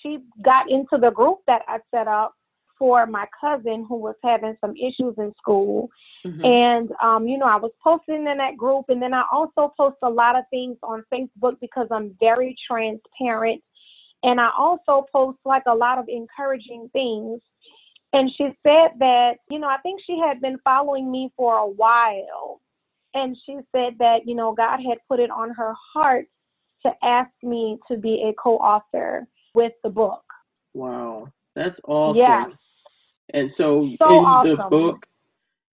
she 0.01 0.19
got 0.41 0.69
into 0.69 0.97
the 0.97 1.11
group 1.11 1.39
that 1.47 1.63
I 1.67 1.79
set 1.91 2.07
up 2.07 2.33
for 2.77 3.05
my 3.05 3.27
cousin 3.41 3.85
who 3.89 3.95
was 3.95 4.15
having 4.23 4.55
some 4.61 4.73
issues 4.77 5.13
in 5.17 5.33
school. 5.35 5.89
Mhm. 6.25 6.45
And, 6.45 6.91
um, 7.01 7.27
you 7.27 7.37
know, 7.37 7.45
I 7.45 7.57
was 7.57 7.71
posting 7.83 8.25
in 8.25 8.37
that 8.37 8.55
group. 8.55 8.85
And 8.87 9.01
then 9.01 9.13
I 9.13 9.25
also 9.31 9.73
post 9.75 9.97
a 10.01 10.09
lot 10.09 10.37
of 10.37 10.45
things 10.49 10.77
on 10.83 11.03
Facebook 11.11 11.59
because 11.59 11.87
I'm 11.91 12.15
very 12.19 12.55
transparent. 12.65 13.61
And 14.23 14.39
I 14.39 14.49
also 14.57 15.05
post 15.11 15.39
like 15.43 15.63
a 15.65 15.75
lot 15.75 15.97
of 15.97 16.07
encouraging 16.07 16.89
things. 16.93 17.41
And 18.13 18.31
she 18.35 18.45
said 18.65 18.91
that, 18.99 19.33
you 19.49 19.59
know, 19.59 19.67
I 19.67 19.77
think 19.83 20.01
she 20.05 20.17
had 20.19 20.41
been 20.41 20.57
following 20.63 21.11
me 21.11 21.31
for 21.37 21.57
a 21.57 21.67
while. 21.67 22.61
And 23.13 23.35
she 23.45 23.57
said 23.75 23.95
that, 23.99 24.25
you 24.25 24.35
know, 24.35 24.53
God 24.53 24.79
had 24.79 24.97
put 25.07 25.19
it 25.19 25.29
on 25.29 25.51
her 25.51 25.73
heart 25.93 26.27
to 26.85 26.91
ask 27.03 27.31
me 27.43 27.77
to 27.89 27.97
be 27.97 28.23
a 28.29 28.33
co 28.33 28.57
author 28.57 29.27
with 29.53 29.73
the 29.83 29.89
book. 29.89 30.23
Wow, 30.73 31.27
that's 31.55 31.81
awesome. 31.85 32.21
Yes. 32.21 32.49
And 33.33 33.51
so, 33.51 33.89
So 34.01 34.09
in 34.09 34.41
the 34.41 34.67
book, 34.69 35.05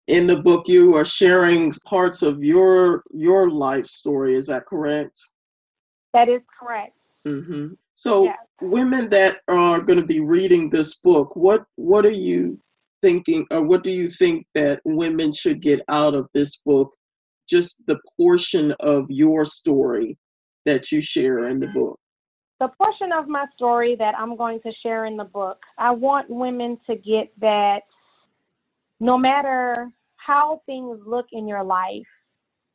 in 0.07 0.27
the 0.27 0.37
book, 0.37 0.67
you 0.67 0.95
are 0.95 1.05
sharing 1.05 1.71
parts 1.85 2.21
of 2.21 2.43
your 2.43 3.03
your 3.11 3.49
life 3.49 3.87
story. 3.87 4.35
Is 4.35 4.47
that 4.47 4.65
correct? 4.65 5.19
That 6.13 6.29
is 6.29 6.41
correct. 6.59 6.95
hmm 7.25 7.73
So, 7.93 8.25
Yes. 8.25 8.37
women 8.61 9.09
that 9.09 9.41
are 9.47 9.81
going 9.81 9.99
to 9.99 10.05
be 10.05 10.19
reading 10.19 10.69
this 10.69 10.95
book, 10.95 11.35
what 11.35 11.63
what 11.75 12.05
are 12.05 12.09
you 12.09 12.59
thinking, 13.01 13.45
or 13.51 13.61
what 13.63 13.83
do 13.83 13.91
you 13.91 14.09
think 14.09 14.47
that 14.55 14.81
women 14.85 15.31
should 15.31 15.61
get 15.61 15.81
out 15.89 16.13
of 16.15 16.27
this 16.33 16.57
book? 16.57 16.93
Just 17.49 17.85
the 17.85 17.99
portion 18.17 18.71
of 18.79 19.09
your 19.09 19.45
story 19.45 20.17
that 20.65 20.91
you 20.91 21.01
share 21.01 21.47
in 21.47 21.59
the 21.59 21.67
book. 21.67 21.99
The 22.59 22.69
portion 22.77 23.11
of 23.11 23.27
my 23.27 23.45
story 23.55 23.95
that 23.97 24.15
I'm 24.17 24.37
going 24.37 24.61
to 24.61 24.71
share 24.81 25.05
in 25.05 25.17
the 25.17 25.25
book, 25.25 25.61
I 25.77 25.91
want 25.91 26.29
women 26.29 26.79
to 26.87 26.95
get 26.95 27.33
that 27.41 27.81
no 28.99 29.17
matter 29.17 29.89
how 30.15 30.61
things 30.65 30.99
look 31.05 31.25
in 31.33 31.45
your 31.45 31.63
life, 31.63 32.07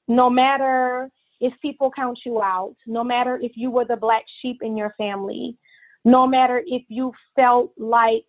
no 0.06 0.28
matter 0.28 1.10
if 1.40 1.52
people 1.60 1.90
count 1.94 2.18
you 2.24 2.42
out, 2.42 2.74
no 2.86 3.04
matter 3.04 3.38
if 3.42 3.52
you 3.54 3.70
were 3.70 3.84
the 3.84 3.96
black 3.96 4.24
sheep 4.40 4.58
in 4.62 4.76
your 4.76 4.94
family, 4.98 5.56
no 6.04 6.26
matter 6.26 6.62
if 6.66 6.82
you 6.88 7.12
felt 7.36 7.72
like 7.76 8.26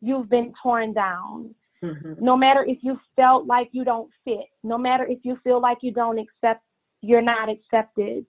you've 0.00 0.28
been 0.28 0.52
torn 0.62 0.92
down, 0.92 1.54
mm-hmm. 1.82 2.14
no 2.18 2.36
matter 2.36 2.64
if 2.64 2.78
you 2.82 2.98
felt 3.16 3.46
like 3.46 3.68
you 3.72 3.84
don't 3.84 4.10
fit, 4.24 4.46
no 4.62 4.78
matter 4.78 5.06
if 5.06 5.18
you 5.22 5.38
feel 5.44 5.60
like 5.60 5.78
you 5.82 5.92
don't 5.92 6.18
accept, 6.18 6.62
you're 7.00 7.22
not 7.22 7.48
accepted, 7.48 8.26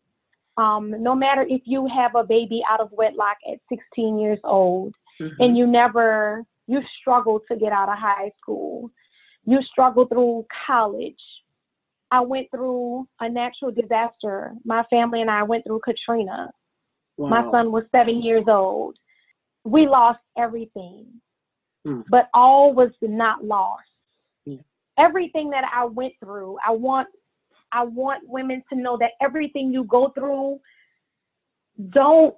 um, 0.57 0.93
no 1.01 1.15
matter 1.15 1.45
if 1.47 1.61
you 1.65 1.87
have 1.87 2.15
a 2.15 2.23
baby 2.23 2.61
out 2.69 2.81
of 2.81 2.89
wedlock 2.91 3.37
at 3.51 3.59
16 3.69 4.19
years 4.19 4.39
old 4.43 4.93
mm-hmm. 5.21 5.41
and 5.41 5.57
you 5.57 5.65
never, 5.65 6.43
you 6.67 6.81
struggle 6.99 7.39
to 7.49 7.57
get 7.57 7.71
out 7.71 7.89
of 7.89 7.97
high 7.97 8.31
school, 8.41 8.91
you 9.45 9.59
struggle 9.71 10.05
through 10.05 10.45
college, 10.67 11.21
I 12.11 12.21
went 12.21 12.47
through 12.51 13.07
a 13.19 13.29
natural 13.29 13.71
disaster. 13.71 14.53
My 14.65 14.83
family 14.89 15.21
and 15.21 15.29
I 15.29 15.43
went 15.43 15.65
through 15.65 15.81
Katrina. 15.83 16.51
Wow. 17.17 17.29
My 17.29 17.51
son 17.51 17.71
was 17.71 17.83
seven 17.93 18.21
years 18.21 18.45
old. 18.47 18.97
We 19.63 19.87
lost 19.87 20.19
everything, 20.37 21.05
hmm. 21.85 22.01
but 22.09 22.29
all 22.33 22.73
was 22.73 22.91
not 23.01 23.43
lost. 23.43 23.83
Yeah. 24.45 24.59
Everything 24.97 25.49
that 25.51 25.65
I 25.73 25.85
went 25.85 26.13
through, 26.23 26.57
I 26.65 26.71
want, 26.71 27.09
I 27.71 27.83
want 27.83 28.27
women 28.27 28.63
to 28.71 28.79
know 28.79 28.97
that 28.97 29.11
everything 29.21 29.71
you 29.71 29.83
go 29.83 30.09
through, 30.17 30.59
don't 31.89 32.35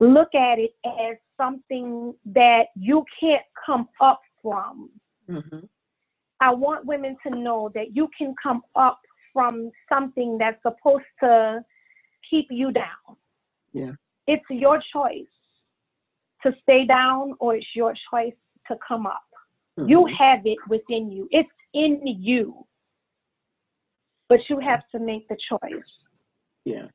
look 0.00 0.34
at 0.34 0.58
it 0.58 0.74
as 0.84 1.16
something 1.36 2.12
that 2.26 2.66
you 2.74 3.04
can't 3.18 3.44
come 3.64 3.88
up 4.00 4.20
from. 4.42 4.90
Mm-hmm. 5.30 5.60
I 6.42 6.52
want 6.52 6.84
women 6.84 7.16
to 7.24 7.30
know 7.30 7.70
that 7.76 7.94
you 7.94 8.08
can 8.18 8.34
come 8.42 8.62
up 8.74 8.98
from 9.32 9.70
something 9.88 10.38
that's 10.38 10.60
supposed 10.62 11.04
to 11.20 11.64
keep 12.28 12.48
you 12.50 12.72
down. 12.72 13.16
Yeah. 13.72 13.92
It's 14.26 14.44
your 14.50 14.82
choice 14.92 15.34
to 16.42 16.52
stay 16.60 16.84
down 16.84 17.34
or 17.38 17.54
it's 17.54 17.66
your 17.76 17.94
choice 18.10 18.34
to 18.66 18.76
come 18.86 19.06
up. 19.06 19.22
Mm-hmm. 19.78 19.88
You 19.88 20.06
have 20.06 20.40
it 20.44 20.58
within 20.68 21.12
you. 21.12 21.28
It's 21.30 21.48
in 21.74 22.00
you. 22.04 22.66
But 24.28 24.40
you 24.48 24.58
have 24.58 24.82
to 24.92 24.98
make 24.98 25.28
the 25.28 25.36
choice. 25.48 25.92
Yeah. 26.64 26.86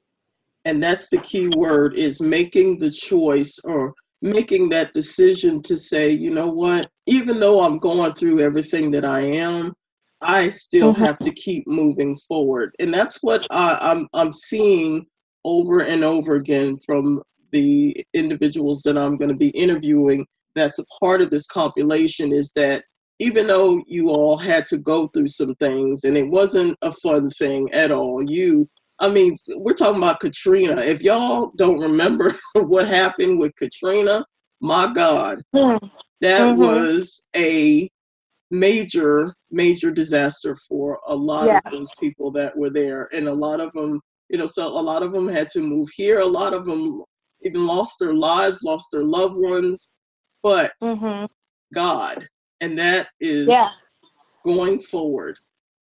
And 0.66 0.84
that's 0.84 1.08
the 1.08 1.20
key 1.20 1.48
word 1.56 1.98
is 1.98 2.20
making 2.20 2.80
the 2.80 2.92
choice 2.92 3.60
or 3.64 3.94
making 4.22 4.70
that 4.70 4.94
decision 4.94 5.62
to 5.64 5.78
say, 5.78 6.10
you 6.12 6.32
know 6.32 6.50
what, 6.50 6.90
even 7.06 7.40
though 7.40 7.62
I'm 7.62 7.78
going 7.78 8.14
through 8.14 8.42
everything 8.42 8.92
that 8.92 9.06
I 9.06 9.22
am, 9.22 9.74
I 10.22 10.50
still 10.50 10.94
mm-hmm. 10.94 11.04
have 11.04 11.20
to 11.20 11.32
keep 11.32 11.68
moving 11.68 12.18
forward. 12.28 12.74
And 12.80 12.94
that's 12.94 13.22
what 13.22 13.46
I, 13.52 13.78
I'm 13.80 14.08
I'm 14.14 14.32
seeing 14.32 15.06
over 15.46 15.82
and 15.82 16.04
over 16.04 16.36
again 16.36 16.78
from 16.86 17.22
the 17.52 18.06
individuals 18.14 18.82
that 18.84 18.98
I'm 18.98 19.18
going 19.18 19.30
to 19.30 19.38
be 19.38 19.50
interviewing. 19.50 20.26
That's 20.56 20.80
a 20.80 20.86
part 21.00 21.22
of 21.22 21.30
this 21.30 21.46
compilation 21.46 22.32
is 22.32 22.52
that 22.56 22.84
even 23.20 23.48
though 23.48 23.82
you 23.88 24.10
all 24.10 24.38
had 24.38 24.66
to 24.68 24.78
go 24.78 25.08
through 25.08 25.28
some 25.28 25.56
things 25.56 26.04
and 26.04 26.18
it 26.18 26.28
wasn't 26.28 26.78
a 26.82 26.92
fun 26.92 27.30
thing 27.32 27.72
at 27.72 27.92
all, 27.92 28.30
you 28.30 28.68
I 29.00 29.10
mean, 29.10 29.36
we're 29.56 29.74
talking 29.74 30.02
about 30.02 30.20
Katrina. 30.20 30.78
If 30.82 31.02
y'all 31.02 31.52
don't 31.56 31.80
remember 31.80 32.36
what 32.54 32.88
happened 32.88 33.40
with 33.40 33.56
Katrina, 33.56 34.26
my 34.60 34.92
God, 34.94 35.42
mm. 35.56 35.80
that 36.22 36.42
mm-hmm. 36.42 36.60
was 36.60 37.30
a 37.36 37.90
major, 38.50 39.34
major 39.52 39.92
disaster 39.92 40.58
for 40.68 41.00
a 41.08 41.16
lot 41.16 41.48
yeah. 41.48 41.60
of 41.66 41.72
those 41.72 41.92
people 42.00 42.32
that 42.32 42.58
were 42.58 42.70
there. 42.70 43.10
And 43.14 43.28
a 43.28 43.34
lot 43.34 43.60
of 43.60 43.72
them, 43.74 44.00
you 44.30 44.38
know, 44.38 44.48
so 44.48 44.68
a 44.68 44.82
lot 44.82 45.04
of 45.04 45.12
them 45.12 45.28
had 45.28 45.50
to 45.50 45.62
move 45.62 45.90
here. 45.96 46.20
A 46.20 46.26
lot 46.26 46.54
of 46.54 46.66
them 46.66 47.04
even 47.42 47.68
lost 47.68 47.98
their 48.00 48.16
lives, 48.16 48.64
lost 48.64 48.88
their 48.92 49.04
loved 49.04 49.36
ones. 49.38 49.94
But 50.42 50.72
mm-hmm. 50.82 51.26
God, 51.74 52.28
and 52.62 52.78
that 52.80 53.10
is 53.20 53.48
yeah. 53.48 53.70
going 54.44 54.80
forward. 54.82 55.38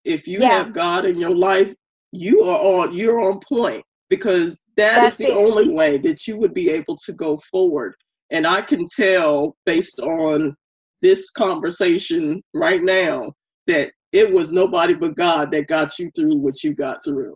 If 0.05 0.27
you 0.27 0.41
yeah. 0.41 0.51
have 0.51 0.73
God 0.73 1.05
in 1.05 1.19
your 1.19 1.35
life, 1.35 1.75
you 2.13 2.43
are 2.45 2.59
on 2.59 2.93
you're 2.93 3.21
on 3.21 3.41
point 3.41 3.85
because 4.09 4.63
that 4.77 4.97
That's 4.97 5.15
is 5.15 5.19
the 5.19 5.29
it. 5.29 5.37
only 5.37 5.71
way 5.71 5.97
that 5.99 6.27
you 6.27 6.37
would 6.37 6.55
be 6.55 6.71
able 6.71 6.97
to 6.97 7.13
go 7.13 7.39
forward. 7.51 7.95
And 8.31 8.47
I 8.47 8.63
can 8.63 8.85
tell 8.87 9.57
based 9.65 10.01
on 10.01 10.55
this 11.01 11.31
conversation 11.31 12.43
right 12.55 12.83
now 12.83 13.33
that 13.67 13.93
it 14.13 14.31
was 14.31 14.53
nobody 14.53 14.95
but 14.95 15.17
God 15.17 15.51
that 15.53 15.67
got 15.67 15.99
you 15.99 16.11
through 16.15 16.37
what 16.37 16.63
you 16.63 16.75
got 16.75 17.03
through. 17.05 17.35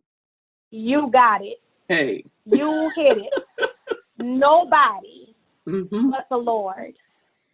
You 0.71 1.11
got 1.11 1.43
it. 1.45 1.59
Hey. 1.89 2.25
You 2.45 2.91
hit 2.95 3.19
it. 3.19 3.71
nobody 4.19 5.35
mm-hmm. 5.69 6.11
but 6.11 6.27
the 6.31 6.37
Lord. 6.37 6.95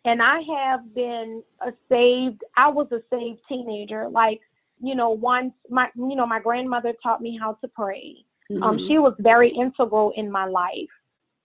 And 0.04 0.20
I 0.20 0.40
have 0.40 0.94
been 0.94 1.42
a 1.61 1.72
saved, 1.88 2.42
I 2.56 2.68
was 2.68 2.88
a 2.90 3.02
saved 3.08 3.40
teenager. 3.48 4.08
Like 4.08 4.40
you 4.83 4.95
know, 4.95 5.11
once 5.11 5.55
my, 5.71 5.88
you 5.95 6.16
know, 6.16 6.27
my 6.27 6.40
grandmother 6.40 6.92
taught 7.03 7.21
me 7.21 7.38
how 7.40 7.57
to 7.62 7.68
pray. 7.68 8.16
Um, 8.51 8.57
mm-hmm. 8.57 8.62
Um, 8.64 8.79
she 8.88 8.99
was 8.99 9.14
very 9.21 9.51
integral 9.51 10.12
in 10.16 10.31
my 10.31 10.45
life 10.45 10.90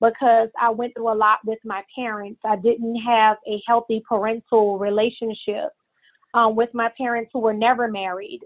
because 0.02 0.50
I 0.60 0.70
went 0.70 0.94
through 0.96 1.12
a 1.12 1.16
lot 1.16 1.40
with 1.46 1.60
my 1.64 1.84
parents. 1.96 2.40
I 2.44 2.56
didn't 2.56 2.96
have 2.98 3.38
a 3.48 3.62
healthy 3.66 4.04
parental 4.08 4.80
relationship 4.80 5.70
um, 6.34 6.56
with 6.56 6.70
my 6.74 6.90
parents 6.98 7.30
who 7.34 7.40
were 7.40 7.54
never 7.54 7.88
married. 7.88 8.42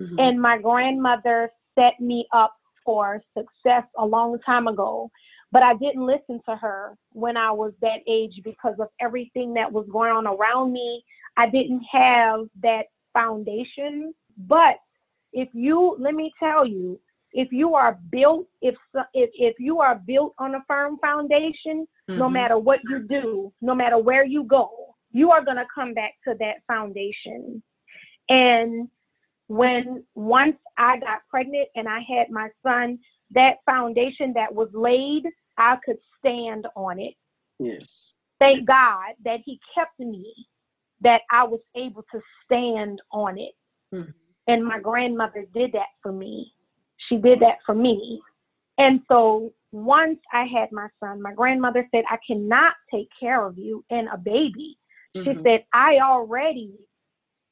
Mm-hmm. 0.00 0.18
And 0.18 0.40
my 0.40 0.58
grandmother 0.58 1.50
set 1.74 1.98
me 1.98 2.26
up 2.32 2.54
for 2.84 3.22
success 3.36 3.84
a 3.98 4.04
long 4.04 4.38
time 4.44 4.68
ago. 4.68 5.10
But 5.52 5.62
I 5.62 5.74
didn't 5.74 6.04
listen 6.04 6.40
to 6.48 6.56
her 6.56 6.96
when 7.12 7.36
I 7.36 7.50
was 7.50 7.72
that 7.80 8.00
age 8.08 8.40
because 8.42 8.74
of 8.80 8.88
everything 9.00 9.54
that 9.54 9.70
was 9.70 9.86
going 9.90 10.10
on 10.10 10.26
around 10.26 10.72
me. 10.72 11.04
I 11.36 11.48
didn't 11.48 11.82
have 11.92 12.40
that 12.62 12.86
foundation 13.12 14.12
but 14.36 14.76
if 15.32 15.48
you, 15.52 15.96
let 15.98 16.14
me 16.14 16.32
tell 16.38 16.66
you, 16.66 17.00
if 17.34 17.52
you 17.52 17.74
are 17.74 17.98
built, 18.10 18.46
if 18.62 18.76
if 19.12 19.30
if 19.34 19.56
you 19.58 19.80
are 19.80 20.00
built 20.06 20.34
on 20.38 20.54
a 20.54 20.64
firm 20.68 20.98
foundation, 20.98 21.86
mm-hmm. 22.08 22.18
no 22.18 22.30
matter 22.30 22.58
what 22.58 22.78
you 22.88 23.00
do, 23.00 23.52
no 23.60 23.74
matter 23.74 23.98
where 23.98 24.24
you 24.24 24.44
go, 24.44 24.94
you 25.10 25.32
are 25.32 25.44
gonna 25.44 25.66
come 25.74 25.92
back 25.94 26.14
to 26.26 26.34
that 26.38 26.56
foundation. 26.68 27.62
And 28.28 28.88
when 29.48 30.04
once 30.14 30.56
I 30.78 30.98
got 30.98 31.22
pregnant 31.28 31.68
and 31.74 31.88
I 31.88 32.00
had 32.08 32.30
my 32.30 32.48
son, 32.62 33.00
that 33.32 33.56
foundation 33.66 34.32
that 34.34 34.54
was 34.54 34.68
laid, 34.72 35.24
I 35.58 35.76
could 35.84 35.98
stand 36.20 36.66
on 36.76 37.00
it. 37.00 37.14
Yes. 37.58 38.12
Thank 38.38 38.66
God 38.66 39.14
that 39.24 39.40
He 39.44 39.58
kept 39.74 39.98
me, 39.98 40.32
that 41.00 41.22
I 41.32 41.42
was 41.42 41.60
able 41.76 42.04
to 42.12 42.20
stand 42.44 43.00
on 43.10 43.38
it. 43.38 43.54
Mm-hmm. 43.92 44.10
And 44.46 44.64
my 44.64 44.78
grandmother 44.78 45.46
did 45.54 45.72
that 45.72 45.88
for 46.02 46.12
me. 46.12 46.52
She 47.08 47.16
did 47.16 47.40
that 47.40 47.58
for 47.64 47.74
me. 47.74 48.20
And 48.78 49.00
so 49.08 49.52
once 49.72 50.18
I 50.32 50.44
had 50.44 50.72
my 50.72 50.88
son, 51.00 51.22
my 51.22 51.32
grandmother 51.32 51.88
said, 51.90 52.04
I 52.10 52.18
cannot 52.26 52.74
take 52.92 53.08
care 53.18 53.44
of 53.44 53.58
you 53.58 53.84
and 53.90 54.08
a 54.12 54.18
baby. 54.18 54.76
Mm-hmm. 55.16 55.30
She 55.30 55.42
said, 55.44 55.64
I 55.72 55.98
already 56.02 56.72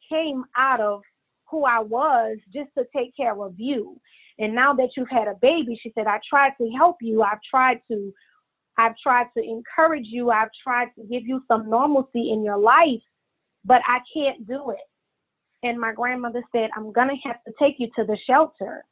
came 0.09 0.45
out 0.57 0.81
of 0.81 1.03
who 1.51 1.65
I 1.65 1.81
was 1.81 2.39
just 2.53 2.71
to 2.77 2.85
take 2.95 3.17
care 3.17 3.41
of 3.41 3.55
you. 3.57 4.01
And 4.39 4.55
now 4.55 4.73
that 4.75 4.91
you've 4.97 5.11
had 5.11 5.29
a 5.29 5.37
baby, 5.41 5.79
she 5.83 5.93
said, 5.95 6.07
I 6.07 6.19
tried 6.29 6.53
to 6.59 6.71
help 6.77 6.97
you. 7.01 7.23
I've 7.23 7.43
tried 7.49 7.81
to 7.91 8.13
I've 8.79 8.97
tried 9.03 9.27
to 9.37 9.43
encourage 9.45 10.07
you. 10.07 10.31
I've 10.31 10.49
tried 10.65 10.89
to 10.97 11.05
give 11.05 11.27
you 11.27 11.43
some 11.47 11.69
normalcy 11.69 12.33
in 12.33 12.43
your 12.43 12.57
life, 12.57 13.03
but 13.67 13.83
I 13.87 13.99
can't 14.15 14.47
do 14.47 14.71
it 14.71 14.81
and 15.63 15.79
my 15.79 15.93
grandmother 15.93 16.43
said, 16.53 16.71
I'm 16.77 16.93
going 16.93 17.09
to 17.09 17.29
have 17.29 17.43
to 17.45 17.53
take 17.59 17.77
you 17.79 17.89
to 17.97 18.05
the 18.05 18.19
shelter. 18.27 18.85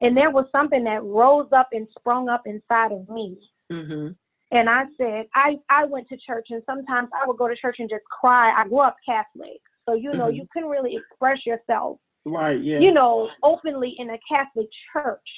And 0.00 0.16
there 0.16 0.30
was 0.30 0.46
something 0.52 0.84
that 0.84 1.02
rose 1.02 1.48
up 1.56 1.68
and 1.72 1.86
sprung 1.98 2.28
up 2.28 2.42
inside 2.46 2.92
of 2.92 3.08
me. 3.08 3.38
Mm-hmm. 3.70 4.08
And 4.50 4.70
I 4.70 4.84
said, 4.98 5.26
I, 5.34 5.56
I 5.70 5.84
went 5.86 6.08
to 6.08 6.16
church, 6.16 6.48
and 6.50 6.62
sometimes 6.66 7.08
I 7.14 7.26
would 7.26 7.38
go 7.38 7.48
to 7.48 7.56
church 7.56 7.76
and 7.78 7.88
just 7.88 8.04
cry. 8.04 8.52
I 8.56 8.68
grew 8.68 8.80
up 8.80 8.96
Catholic. 9.04 9.60
So, 9.88 9.94
you 9.94 10.12
know, 10.12 10.26
mm-hmm. 10.26 10.36
you 10.36 10.48
couldn't 10.52 10.68
really 10.68 10.96
express 10.96 11.44
yourself, 11.44 11.98
right? 12.24 12.60
Yeah. 12.60 12.78
You 12.78 12.92
know, 12.92 13.28
openly 13.42 13.94
in 13.98 14.10
a 14.10 14.18
Catholic 14.28 14.68
church. 14.92 15.28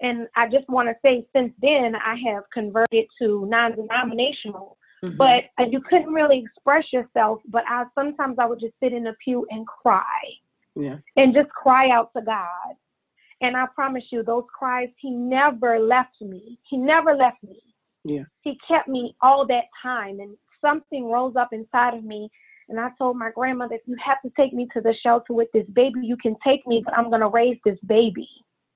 And 0.00 0.28
I 0.36 0.48
just 0.48 0.68
want 0.68 0.88
to 0.88 0.94
say, 1.04 1.26
since 1.34 1.52
then, 1.60 1.94
I 1.96 2.16
have 2.30 2.44
converted 2.52 3.06
to 3.20 3.46
non-denominational. 3.46 4.76
Mhm. 5.04 5.16
But 5.16 5.44
uh, 5.58 5.66
you 5.68 5.80
couldn't 5.80 6.12
really 6.12 6.38
express 6.38 6.84
yourself. 6.92 7.40
But 7.48 7.64
I 7.68 7.84
sometimes 7.94 8.36
I 8.38 8.46
would 8.46 8.60
just 8.60 8.74
sit 8.82 8.92
in 8.92 9.04
the 9.04 9.14
pew 9.22 9.46
and 9.50 9.66
cry 9.66 10.02
yeah, 10.74 10.96
and 11.16 11.34
just 11.34 11.50
cry 11.50 11.90
out 11.90 12.12
to 12.14 12.22
God. 12.22 12.76
And 13.42 13.56
I 13.56 13.66
promise 13.74 14.04
you, 14.10 14.22
those 14.22 14.44
cries, 14.56 14.88
He 14.98 15.10
never 15.10 15.78
left 15.78 16.20
me. 16.20 16.58
He 16.68 16.76
never 16.76 17.14
left 17.14 17.42
me. 17.42 17.60
Yeah. 18.04 18.24
He 18.42 18.58
kept 18.66 18.88
me 18.88 19.14
all 19.20 19.46
that 19.46 19.64
time. 19.82 20.20
And 20.20 20.36
something 20.62 21.10
rose 21.10 21.36
up 21.36 21.52
inside 21.52 21.94
of 21.94 22.04
me. 22.04 22.30
And 22.68 22.80
I 22.80 22.88
told 22.98 23.16
my 23.16 23.30
grandmother, 23.30 23.74
if 23.74 23.82
you 23.86 23.96
have 24.04 24.20
to 24.22 24.32
take 24.36 24.52
me 24.52 24.68
to 24.74 24.80
the 24.80 24.94
shelter 25.02 25.32
with 25.32 25.48
this 25.52 25.66
baby, 25.72 26.00
you 26.02 26.16
can 26.16 26.34
take 26.44 26.66
me, 26.66 26.82
but 26.84 26.96
I'm 26.96 27.10
going 27.10 27.20
to 27.20 27.28
raise 27.28 27.58
this 27.64 27.78
baby. 27.86 28.28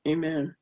amen, 0.06 0.54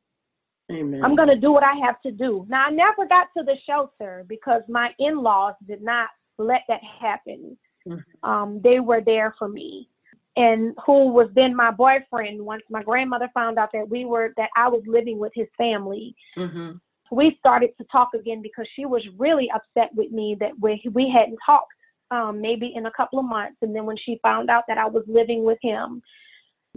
amen. 0.70 1.04
I'm 1.04 1.16
going 1.16 1.28
to 1.28 1.36
do 1.36 1.52
what 1.52 1.64
I 1.64 1.74
have 1.84 2.00
to 2.02 2.12
do. 2.12 2.46
Now, 2.48 2.66
I 2.66 2.70
never 2.70 3.06
got 3.06 3.28
to 3.36 3.42
the 3.42 3.56
shelter 3.66 4.24
because 4.28 4.62
my 4.68 4.90
in 4.98 5.22
laws 5.22 5.54
did 5.66 5.82
not 5.82 6.08
let 6.38 6.62
that 6.68 6.80
happen. 6.82 7.56
Mhm. 7.86 8.02
Um, 8.22 8.60
they 8.62 8.80
were 8.80 9.00
there 9.00 9.34
for 9.38 9.48
me. 9.48 9.88
And 10.36 10.76
who 10.86 11.08
was 11.08 11.28
then 11.34 11.54
my 11.54 11.70
boyfriend 11.70 12.40
once 12.40 12.62
my 12.70 12.82
grandmother 12.82 13.28
found 13.34 13.58
out 13.58 13.70
that 13.72 13.88
we 13.88 14.04
were, 14.04 14.32
that 14.36 14.50
I 14.56 14.68
was 14.68 14.82
living 14.86 15.18
with 15.18 15.32
his 15.34 15.48
family. 15.56 16.14
hmm 16.36 16.72
We 17.10 17.36
started 17.38 17.70
to 17.78 17.84
talk 17.90 18.10
again 18.14 18.42
because 18.42 18.68
she 18.76 18.84
was 18.84 19.02
really 19.16 19.50
upset 19.50 19.92
with 19.94 20.12
me 20.12 20.36
that 20.40 20.52
we, 20.60 20.80
we 20.92 21.10
hadn't 21.10 21.38
talked 21.44 21.72
um, 22.10 22.40
maybe 22.40 22.72
in 22.74 22.86
a 22.86 22.90
couple 22.92 23.18
of 23.18 23.24
months. 23.24 23.56
And 23.62 23.74
then 23.74 23.84
when 23.84 23.96
she 23.96 24.20
found 24.22 24.48
out 24.50 24.64
that 24.68 24.78
I 24.78 24.86
was 24.86 25.04
living 25.06 25.42
with 25.42 25.58
him, 25.62 26.02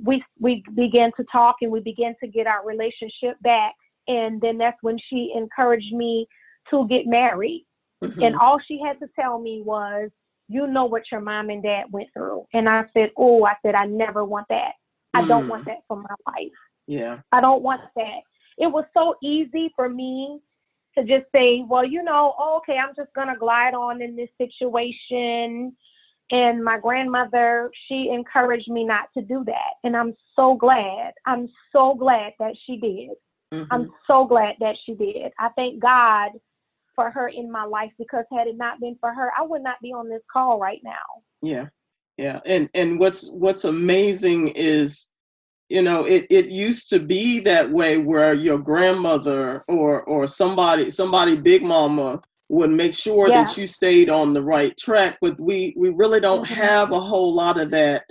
we 0.01 0.23
we 0.39 0.63
began 0.75 1.11
to 1.17 1.23
talk 1.31 1.57
and 1.61 1.71
we 1.71 1.81
began 1.81 2.15
to 2.21 2.27
get 2.27 2.47
our 2.47 2.65
relationship 2.65 3.37
back 3.41 3.75
and 4.07 4.41
then 4.41 4.57
that's 4.57 4.81
when 4.81 4.97
she 5.09 5.33
encouraged 5.35 5.93
me 5.93 6.27
to 6.69 6.87
get 6.87 7.05
married. 7.07 7.65
Hmm 8.01 8.23
and 8.23 8.35
all 8.35 8.59
she 8.67 8.79
had 8.83 8.99
to 8.99 9.07
tell 9.15 9.39
me 9.39 9.61
was 9.63 10.09
you 10.47 10.67
know 10.67 10.85
what 10.85 11.03
your 11.11 11.21
mom 11.21 11.49
and 11.49 11.63
dad 11.63 11.85
went 11.91 12.09
through. 12.13 12.45
And 12.53 12.67
i 12.67 12.83
said 12.93 13.11
oh 13.17 13.45
i 13.45 13.53
said 13.61 13.75
i 13.75 13.85
never 13.85 14.25
want 14.25 14.47
that. 14.49 14.73
I 15.13 15.25
don't 15.27 15.45
Mm. 15.45 15.49
want 15.49 15.65
that 15.65 15.83
for 15.87 15.97
my 15.97 16.15
life. 16.27 16.51
Yeah, 16.87 17.19
i 17.31 17.41
don't 17.41 17.61
want 17.61 17.81
that. 17.95 18.21
It 18.57 18.67
was 18.67 18.85
so 18.93 19.15
easy 19.23 19.71
for 19.75 19.87
me 19.89 20.39
to 20.97 21.03
just 21.03 21.25
say 21.31 21.63
well 21.67 21.85
you 21.85 22.03
know 22.03 22.35
oh, 22.37 22.57
okay 22.57 22.77
i'm 22.77 22.93
just 22.95 23.13
going 23.13 23.29
to 23.29 23.35
glide 23.35 23.73
on 23.73 24.01
in 24.01 24.15
this 24.15 24.29
situation. 24.37 25.75
And 26.33 26.63
my 26.63 26.79
grandmother 26.79 27.71
she 27.87 28.09
encouraged 28.09 28.69
me 28.69 28.85
not 28.85 29.09
to 29.15 29.21
do 29.21 29.43
that. 29.45 29.73
And 29.83 29.95
i'm 29.95 30.15
so 30.35 30.55
glad 30.55 31.13
i'm 31.25 31.47
so 31.71 31.93
glad 31.93 32.33
that 32.39 32.55
she 32.65 32.77
did 32.77 33.11
mhm. 33.53 33.67
i'm 33.71 33.91
so 34.07 34.25
glad 34.25 34.55
that 34.59 34.75
she 34.85 34.93
did 34.93 35.31
i 35.39 35.49
thank 35.55 35.79
god 35.79 36.31
for 36.95 37.09
her 37.09 37.29
in 37.29 37.51
my 37.51 37.63
life 37.63 37.91
because 37.97 38.25
had 38.31 38.47
it 38.47 38.57
not 38.57 38.79
been 38.79 38.95
for 38.99 39.13
her 39.13 39.31
i 39.37 39.41
would 39.41 39.63
not 39.63 39.75
be 39.81 39.93
on 39.93 40.09
this 40.09 40.21
call 40.31 40.59
right 40.59 40.81
now 40.83 41.21
Yeah, 41.41 41.67
yeah, 42.17 42.39
and 42.45 42.69
and 42.73 42.99
what's 42.99 43.29
what's 43.31 43.63
amazing 43.63 44.49
is, 44.49 45.11
you 45.69 45.81
know, 45.81 46.05
it 46.05 46.27
it 46.29 46.47
used 46.47 46.89
to 46.89 46.99
be 46.99 47.39
that 47.41 47.69
way 47.69 47.97
where 47.97 48.33
your 48.33 48.59
grandmother 48.59 49.63
or 49.67 50.03
or 50.03 50.27
somebody 50.27 50.89
somebody 50.89 51.35
big 51.37 51.63
mama 51.63 52.21
would 52.49 52.69
make 52.69 52.93
sure 52.93 53.29
Yeah. 53.29 53.45
that 53.45 53.57
you 53.57 53.65
stayed 53.65 54.09
on 54.09 54.33
the 54.33 54.43
right 54.43 54.77
track, 54.77 55.17
but 55.21 55.39
we 55.39 55.73
we 55.77 55.89
really 55.89 56.19
don't 56.19 56.45
Mhm. 56.45 56.55
have 56.55 56.91
a 56.91 56.99
whole 56.99 57.33
lot 57.33 57.57
of 57.59 57.71
that 57.71 58.03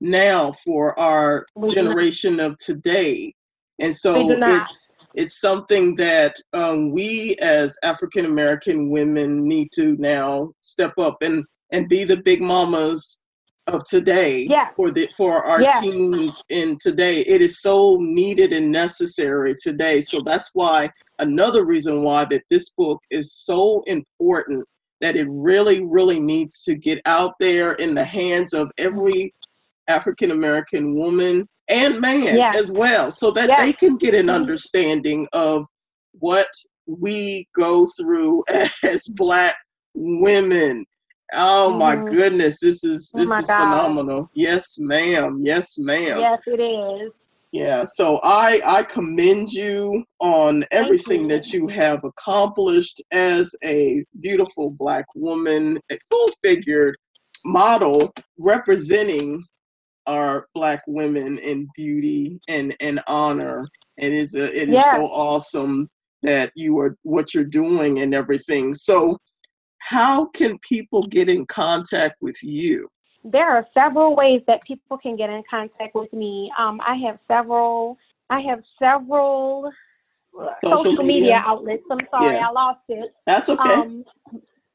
now 0.00 0.52
for 0.64 0.98
our 0.98 1.44
We 1.56 1.68
do 1.68 1.74
not. 1.82 1.84
generation 1.84 2.40
of 2.40 2.56
today, 2.58 3.34
and 3.78 3.94
so 3.94 4.18
We 4.20 4.34
do 4.34 4.40
not. 4.40 4.62
it's 4.62 4.90
it's 5.14 5.40
something 5.40 5.94
that 5.96 6.36
um, 6.52 6.92
we 6.92 7.36
as 7.40 7.76
African 7.82 8.26
American 8.26 8.90
women 8.90 9.46
need 9.46 9.70
to 9.72 9.96
now 9.98 10.52
step 10.60 10.92
up 10.98 11.16
and 11.22 11.44
and 11.72 11.88
be 11.88 12.04
the 12.04 12.18
big 12.18 12.40
mamas 12.40 13.22
of 13.66 13.84
today 13.84 14.46
Yeah. 14.48 14.68
for 14.76 14.90
the 14.90 15.08
for 15.16 15.44
our 15.44 15.62
Yeah. 15.62 15.80
teens 15.80 16.42
in 16.50 16.76
today. 16.80 17.20
It 17.20 17.42
is 17.42 17.60
so 17.60 17.96
needed 18.00 18.52
and 18.52 18.70
necessary 18.70 19.54
today. 19.62 20.00
So 20.00 20.20
that's 20.24 20.50
why 20.54 20.90
another 21.18 21.64
reason 21.64 22.02
why 22.02 22.24
that 22.26 22.42
this 22.50 22.70
book 22.70 23.00
is 23.10 23.34
so 23.34 23.82
important 23.86 24.64
that 25.00 25.16
it 25.16 25.28
really 25.30 25.84
really 25.84 26.20
needs 26.20 26.62
to 26.64 26.74
get 26.76 27.00
out 27.06 27.34
there 27.38 27.72
in 27.74 27.94
the 27.94 28.04
hands 28.04 28.52
of 28.52 28.70
every 28.78 29.32
African 29.88 30.30
American 30.32 30.94
woman 30.94 31.46
and 31.68 32.00
man 32.00 32.36
Yeah. 32.36 32.52
as 32.54 32.70
well 32.70 33.10
so 33.10 33.30
that 33.32 33.48
Yeah. 33.48 33.64
they 33.64 33.72
can 33.72 33.96
get 33.96 34.14
an 34.14 34.26
Mhm. 34.26 34.34
understanding 34.34 35.28
of 35.32 35.66
what 36.18 36.48
we 36.86 37.46
go 37.54 37.86
through 37.98 38.44
as 38.82 39.06
black 39.16 39.56
women. 39.94 40.86
Oh 41.34 41.70
my 41.70 41.96
Mhm. 41.96 42.06
goodness, 42.10 42.60
this 42.60 42.82
is 42.84 43.12
Oh 43.14 43.18
this 43.18 43.28
my 43.28 43.40
is 43.40 43.46
God. 43.46 43.58
phenomenal. 43.58 44.30
Yes, 44.32 44.78
ma'am. 44.78 45.40
Yes, 45.44 45.76
ma'am. 45.78 46.20
yes 46.20 46.40
it 46.46 46.60
is 46.60 47.12
Yeah, 47.52 47.84
so 47.84 48.18
I 48.22 48.60
I 48.64 48.82
commend 48.82 49.52
you 49.52 50.04
on 50.20 50.64
everything 50.70 51.22
you. 51.22 51.28
that 51.28 51.52
you 51.52 51.66
have 51.68 52.04
accomplished 52.04 53.02
as 53.12 53.54
a 53.64 54.04
beautiful 54.20 54.70
black 54.70 55.06
woman, 55.14 55.78
a 55.90 55.98
full-figured 56.10 56.94
model 57.44 58.12
representing 58.38 59.42
our 60.08 60.48
black 60.54 60.82
women 60.88 61.38
in 61.38 61.68
beauty 61.76 62.40
and 62.48 62.74
and 62.80 63.00
honor. 63.06 63.68
And 63.98 64.12
it's 64.12 64.34
a, 64.34 64.44
it 64.44 64.68
is 64.70 64.82
so 64.90 65.06
awesome 65.06 65.88
that 66.22 66.52
you 66.54 66.78
are 66.78 66.96
what 67.02 67.34
you're 67.34 67.44
doing 67.44 68.00
and 68.00 68.14
everything. 68.14 68.74
So 68.74 69.16
how 69.78 70.26
can 70.26 70.58
people 70.60 71.06
get 71.06 71.28
in 71.28 71.46
contact 71.46 72.16
with 72.20 72.42
you? 72.42 72.88
there 73.24 73.50
are 73.50 73.66
several 73.74 74.14
ways 74.16 74.40
that 74.46 74.62
people 74.62 74.96
can 74.96 75.16
get 75.16 75.28
in 75.28 75.42
contact 75.50 75.94
with 75.94 76.10
me. 76.12 76.50
Um, 76.58 76.80
I 76.86 76.94
have 77.06 77.18
several. 77.28 77.98
I 78.30 78.40
have 78.42 78.60
several 78.78 79.70
Social 80.62 80.78
social, 80.84 81.02
media. 81.02 81.20
media? 81.20 81.42
outlets. 81.44 81.82
I'm 81.90 81.98
sorry, 82.10 82.36
Yeah. 82.36 82.48
I 82.48 82.50
lost 82.52 82.80
it. 82.88 83.12
That's 83.26 83.50
okay. 83.50 83.74
Um, 83.74 84.04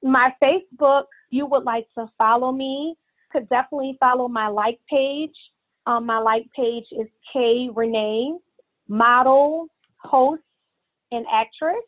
my 0.03 0.33
Facebook. 0.43 1.05
You 1.29 1.45
would 1.47 1.63
like 1.63 1.87
to 1.97 2.07
follow 2.17 2.51
me? 2.51 2.95
Could 3.33 3.49
definitely 3.49 3.97
follow 3.99 4.27
my 4.27 4.47
like 4.47 4.79
page. 4.87 5.35
Um, 5.87 6.05
my 6.05 6.19
like 6.19 6.45
page 6.55 6.85
is 6.91 7.07
K 7.33 7.69
Renee, 7.73 8.37
model, 8.87 9.67
host, 9.97 10.43
and 11.11 11.25
actress. 11.31 11.83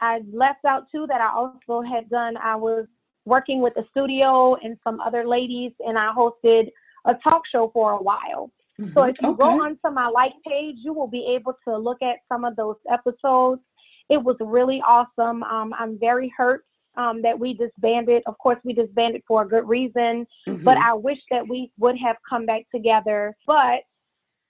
I 0.00 0.20
left 0.32 0.64
out 0.66 0.84
too 0.90 1.06
that 1.06 1.20
I 1.20 1.30
also 1.32 1.80
had 1.80 2.10
done. 2.10 2.36
I 2.36 2.56
was 2.56 2.86
working 3.24 3.62
with 3.62 3.74
a 3.76 3.84
studio 3.92 4.56
and 4.56 4.76
some 4.84 5.00
other 5.00 5.26
ladies, 5.26 5.72
and 5.86 5.96
I 5.96 6.12
hosted 6.12 6.70
a 7.06 7.14
talk 7.22 7.42
show 7.50 7.70
for 7.72 7.92
a 7.92 8.02
while. 8.02 8.50
So 8.92 9.02
Mhm. 9.02 9.10
if 9.10 9.16
you 9.20 9.36
go 9.36 9.62
onto 9.62 9.90
my 9.90 10.08
like 10.08 10.34
page, 10.46 10.78
you 10.78 10.92
will 10.92 11.06
be 11.06 11.24
able 11.26 11.54
to 11.66 11.76
look 11.76 12.02
at 12.02 12.18
some 12.28 12.44
of 12.44 12.56
those 12.56 12.76
episodes. 12.90 13.62
It 14.08 14.22
was 14.22 14.36
really 14.40 14.82
awesome. 14.82 15.42
Um, 15.44 15.72
I'm 15.78 15.98
very 15.98 16.28
hurt 16.36 16.64
um, 16.96 17.22
that 17.22 17.38
we 17.38 17.54
disbanded. 17.54 18.22
Of 18.26 18.38
course, 18.38 18.58
we 18.64 18.72
disbanded 18.72 19.22
for 19.26 19.42
a 19.42 19.48
good 19.48 19.68
reason, 19.68 20.26
but 20.62 20.76
Mhm. 20.76 20.82
I 20.82 20.94
wish 20.94 21.20
that 21.30 21.46
we 21.46 21.70
would 21.78 21.96
have 21.98 22.16
come 22.28 22.46
back 22.46 22.62
together. 22.70 23.36
But 23.46 23.82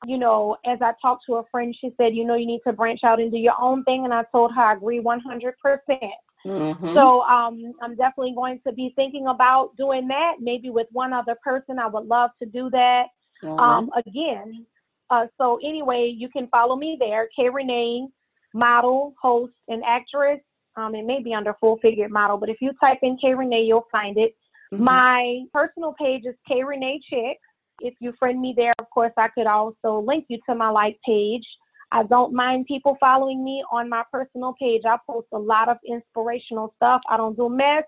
you 0.07 0.19
know, 0.19 0.57
as 0.67 0.83
I 0.83 0.93
talked 1.01 1.25
to 1.27 1.37
a 1.37 1.45
friend, 1.51 1.75
she 1.81 1.91
said, 1.97 2.15
you 2.15 2.25
know, 2.25 2.35
you 2.35 2.47
need 2.47 2.61
to 2.67 2.73
branch 2.73 3.01
out 3.05 3.21
and 3.21 3.31
do 3.31 3.39
your 3.39 3.59
own 3.59 3.85
thing, 3.85 4.05
and 4.05 4.13
I 4.13 4.25
told 4.33 4.53
her 4.55 4.61
I 4.63 4.75
agree 4.75 5.01
100%. 5.01 6.13
Mhm. 6.45 6.93
So 6.95 7.23
um, 7.23 7.73
I'm 7.81 7.97
definitely 7.97 8.35
going 8.35 8.61
to 8.67 8.73
be 8.73 8.93
thinking 8.97 9.29
about 9.29 9.75
doing 9.77 10.07
that, 10.09 10.35
maybe 10.41 10.69
with 10.69 10.87
one 10.93 11.13
other 11.15 11.37
person. 11.43 11.79
I 11.79 11.87
would 11.87 12.07
love 12.07 12.31
to 12.43 12.47
do 12.47 12.69
that 12.71 13.07
right. 13.43 13.59
um, 13.59 13.91
again. 13.97 14.67
Uh, 15.11 15.27
so 15.39 15.59
anyway, 15.65 16.13
you 16.15 16.29
can 16.29 16.49
follow 16.49 16.77
me 16.77 16.97
there, 17.01 17.29
K 17.35 17.49
Renee, 17.49 18.07
model, 18.53 19.15
host, 19.21 19.55
and 19.69 19.83
actress. 19.85 20.41
Um, 20.77 20.95
it 20.95 21.05
may 21.05 21.23
be 21.23 21.35
under 21.35 21.55
full 21.61 21.79
figured 21.79 22.11
model, 22.11 22.37
but 22.37 22.49
if 22.49 22.57
you 22.61 22.73
type 22.81 22.99
in 23.03 23.17
K 23.19 23.35
Renee, 23.35 23.63
you'll 23.63 23.87
find 23.93 24.17
it. 24.19 24.35
Mhm. 24.73 24.81
My 24.81 25.45
personal 25.53 25.95
page 25.95 26.25
is 26.27 26.35
K 26.49 26.65
Renee 26.65 27.01
Chick. 27.09 27.39
If 27.81 27.95
you 28.01 28.13
friend 28.19 28.41
me 28.41 28.55
there, 28.57 28.75
of 28.79 28.89
course, 28.91 29.13
I 29.17 29.29
could 29.29 29.47
also 29.47 30.01
link 30.01 30.27
you 30.29 30.39
to 30.49 30.55
my 30.55 30.71
like 30.71 30.99
page. 31.05 31.47
I 31.93 32.03
don't 32.05 32.33
mind 32.33 32.67
people 32.67 32.97
following 32.99 33.45
me 33.45 33.65
on 33.71 33.89
my 33.89 34.05
personal 34.11 34.55
page. 34.59 34.83
I 34.85 34.99
post 35.09 35.29
a 35.33 35.39
lot 35.39 35.69
of 35.69 35.79
inspirational 35.87 36.73
stuff. 36.77 37.03
I 37.09 37.17
don't 37.17 37.37
do 37.37 37.49
mess. 37.49 37.85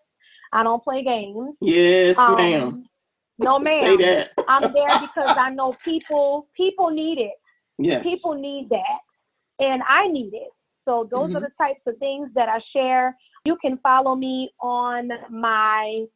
I 0.53 0.62
don't 0.62 0.83
play 0.83 1.03
games. 1.03 1.57
Yes, 1.61 2.18
Um, 2.18 2.37
ma'am. 2.37 2.88
No, 3.38 3.59
Say 3.64 3.96
ma'am. 3.96 3.99
that. 3.99 4.31
I'm 4.49 4.72
there 4.72 4.99
because 5.01 5.37
I 5.37 5.51
know 5.51 5.72
people 5.85 6.49
people 6.57 6.90
need 6.90 7.18
it. 7.18 7.35
Yes. 7.79 8.03
People 8.05 8.35
need 8.35 8.68
that. 8.70 9.01
And 9.59 9.83
I 9.88 10.07
need 10.09 10.35
it. 10.35 10.51
So 10.87 11.09
those 11.11 11.35
are 11.35 11.40
Mhm. 11.40 11.42
the 11.42 11.53
types 11.59 11.81
of 11.87 11.99
things 11.99 12.31
that 12.35 12.49
I 12.49 12.61
share. 12.72 13.16
You 13.44 13.57
can 13.57 13.77
follow 13.79 14.14
me 14.14 14.51
on 14.61 15.11
my 15.31 16.07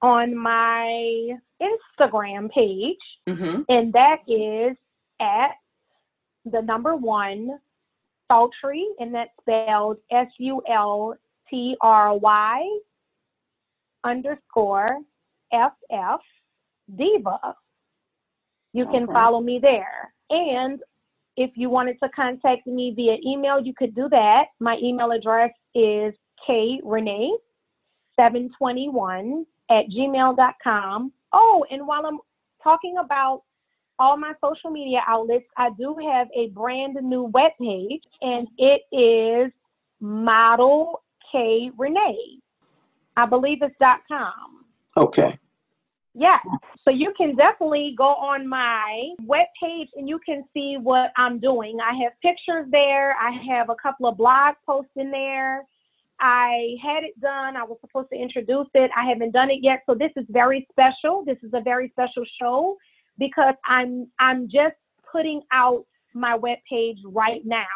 on 0.00 0.36
my 0.36 1.36
Instagram 1.60 2.50
page, 2.52 3.20
hmm 3.26 3.62
and 3.68 3.92
that 3.92 4.20
is 4.28 4.76
at 5.20 5.56
the 6.44 6.62
number 6.62 6.94
one 6.94 7.60
Sultry, 8.30 8.86
and 9.00 9.14
that's 9.14 9.30
spelled 9.40 9.96
S 10.10 10.28
U 10.38 10.62
L 10.68 11.14
T 11.50 11.76
R 11.80 12.16
Y 12.16 12.78
underscore 14.04 14.98
F 15.52 15.72
F 15.90 16.20
Diva. 16.94 17.56
You 18.74 18.84
can 18.86 19.04
Okay. 19.04 19.12
follow 19.12 19.40
me 19.40 19.58
there. 19.58 20.14
And 20.30 20.80
if 21.38 21.52
you 21.54 21.70
wanted 21.70 21.96
to 22.02 22.08
contact 22.08 22.66
me 22.66 22.92
via 22.96 23.16
email, 23.24 23.60
you 23.60 23.72
could 23.72 23.94
do 23.94 24.08
that. 24.08 24.46
My 24.58 24.76
email 24.82 25.12
address 25.12 25.52
is 25.72 26.12
krenee721 26.48 29.44
at 29.70 29.84
gmail.com. 29.88 31.12
Oh, 31.32 31.64
and 31.70 31.86
while 31.86 32.06
I'm 32.06 32.18
talking 32.60 32.96
about 32.98 33.42
all 34.00 34.16
my 34.16 34.32
social 34.44 34.70
media 34.70 35.02
outlets, 35.06 35.44
I 35.56 35.70
do 35.78 35.96
have 36.10 36.26
a 36.36 36.48
brand 36.48 36.96
new 37.02 37.30
webpage, 37.30 38.02
and 38.20 38.48
it 38.58 38.82
is 38.90 39.52
Model 40.00 41.04
K 41.30 41.70
Renee. 41.78 42.40
I 43.16 43.26
believe 43.26 43.62
it's 43.62 43.76
dot 43.80 44.00
.com. 44.08 44.64
Okay. 44.96 45.38
Yeah. 46.18 46.38
So 46.84 46.90
you 46.90 47.12
can 47.16 47.36
definitely 47.36 47.94
go 47.96 48.08
on 48.08 48.48
my 48.48 49.10
webpage 49.22 49.88
and 49.94 50.08
you 50.08 50.18
can 50.24 50.44
see 50.52 50.76
what 50.80 51.12
I'm 51.16 51.38
doing. 51.38 51.78
I 51.80 51.94
have 52.02 52.12
pictures 52.22 52.66
there. 52.70 53.14
I 53.16 53.30
have 53.48 53.70
a 53.70 53.76
couple 53.80 54.08
of 54.08 54.16
blog 54.16 54.54
posts 54.66 54.90
in 54.96 55.10
there. 55.10 55.64
I 56.20 56.74
had 56.82 57.04
it 57.04 57.18
done. 57.20 57.56
I 57.56 57.62
was 57.62 57.78
supposed 57.80 58.08
to 58.12 58.16
introduce 58.16 58.66
it. 58.74 58.90
I 58.96 59.08
haven't 59.08 59.30
done 59.30 59.50
it 59.50 59.60
yet. 59.62 59.82
So 59.86 59.94
this 59.94 60.10
is 60.16 60.24
very 60.30 60.66
special. 60.72 61.24
This 61.24 61.38
is 61.42 61.50
a 61.54 61.60
very 61.60 61.90
special 61.90 62.24
show 62.40 62.76
because 63.18 63.54
I'm 63.64 64.08
I'm 64.18 64.48
just 64.48 64.74
putting 65.10 65.42
out 65.52 65.84
my 66.14 66.36
webpage 66.36 66.98
right 67.04 67.42
now 67.44 67.66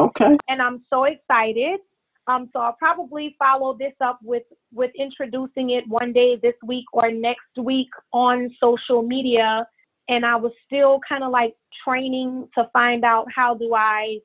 Okay. 0.00 0.36
and 0.48 0.62
I'm 0.62 0.82
so 0.90 1.04
excited. 1.04 1.80
Um, 2.28 2.50
so 2.52 2.60
I'll 2.60 2.74
probably 2.74 3.34
follow 3.38 3.76
this 3.76 3.94
up 4.02 4.20
with 4.22 4.42
with 4.72 4.90
introducing 4.96 5.70
it 5.70 5.88
one 5.88 6.12
day 6.12 6.36
this 6.36 6.54
week 6.62 6.84
or 6.92 7.10
next 7.10 7.56
week 7.58 7.88
on 8.12 8.54
social 8.62 9.02
media. 9.02 9.66
And 10.08 10.24
I 10.24 10.36
was 10.36 10.52
still 10.66 11.00
kind 11.08 11.24
of 11.24 11.32
like 11.32 11.54
training 11.84 12.48
to 12.56 12.68
find 12.72 13.04
out 13.04 13.26
how 13.34 13.54
do 13.54 13.74
I, 13.74 14.18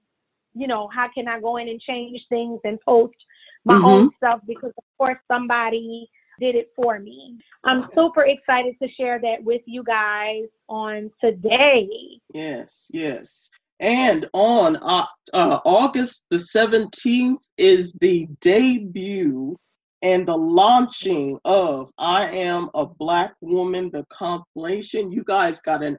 you 0.53 0.67
know, 0.67 0.89
how 0.93 1.07
can 1.13 1.27
I 1.27 1.39
go 1.39 1.57
in 1.57 1.69
and 1.69 1.79
change 1.81 2.21
things 2.29 2.59
and 2.63 2.79
post 2.81 3.15
my 3.65 3.75
own 3.75 4.11
stuff 4.17 4.41
because 4.45 4.71
of 4.77 4.83
course 4.97 5.17
somebody 5.29 6.09
did 6.39 6.55
it 6.55 6.71
for 6.75 6.99
me. 6.99 7.37
I'm 7.63 7.87
super 7.95 8.25
excited 8.25 8.75
to 8.81 8.89
share 8.97 9.19
that 9.21 9.43
with 9.43 9.61
you 9.65 9.83
guys 9.83 10.45
on 10.67 11.11
today. 11.21 11.87
Yes, 12.33 12.89
yes. 12.93 13.49
And 13.83 14.29
on 14.31 14.77
uh, 14.77 15.05
uh, 15.33 15.59
August 15.65 16.27
the 16.29 16.37
17th 16.37 17.39
is 17.57 17.91
the 17.99 18.29
debut 18.39 19.57
and 20.01 20.25
the 20.25 20.37
launching 20.37 21.37
of 21.43 21.91
I 21.97 22.27
Am 22.27 22.69
a 22.75 22.85
Black 22.85 23.33
Woman, 23.41 23.91
the 23.91 24.05
compilation. 24.09 25.11
You 25.11 25.25
guys 25.25 25.59
got 25.59 25.83
an 25.83 25.97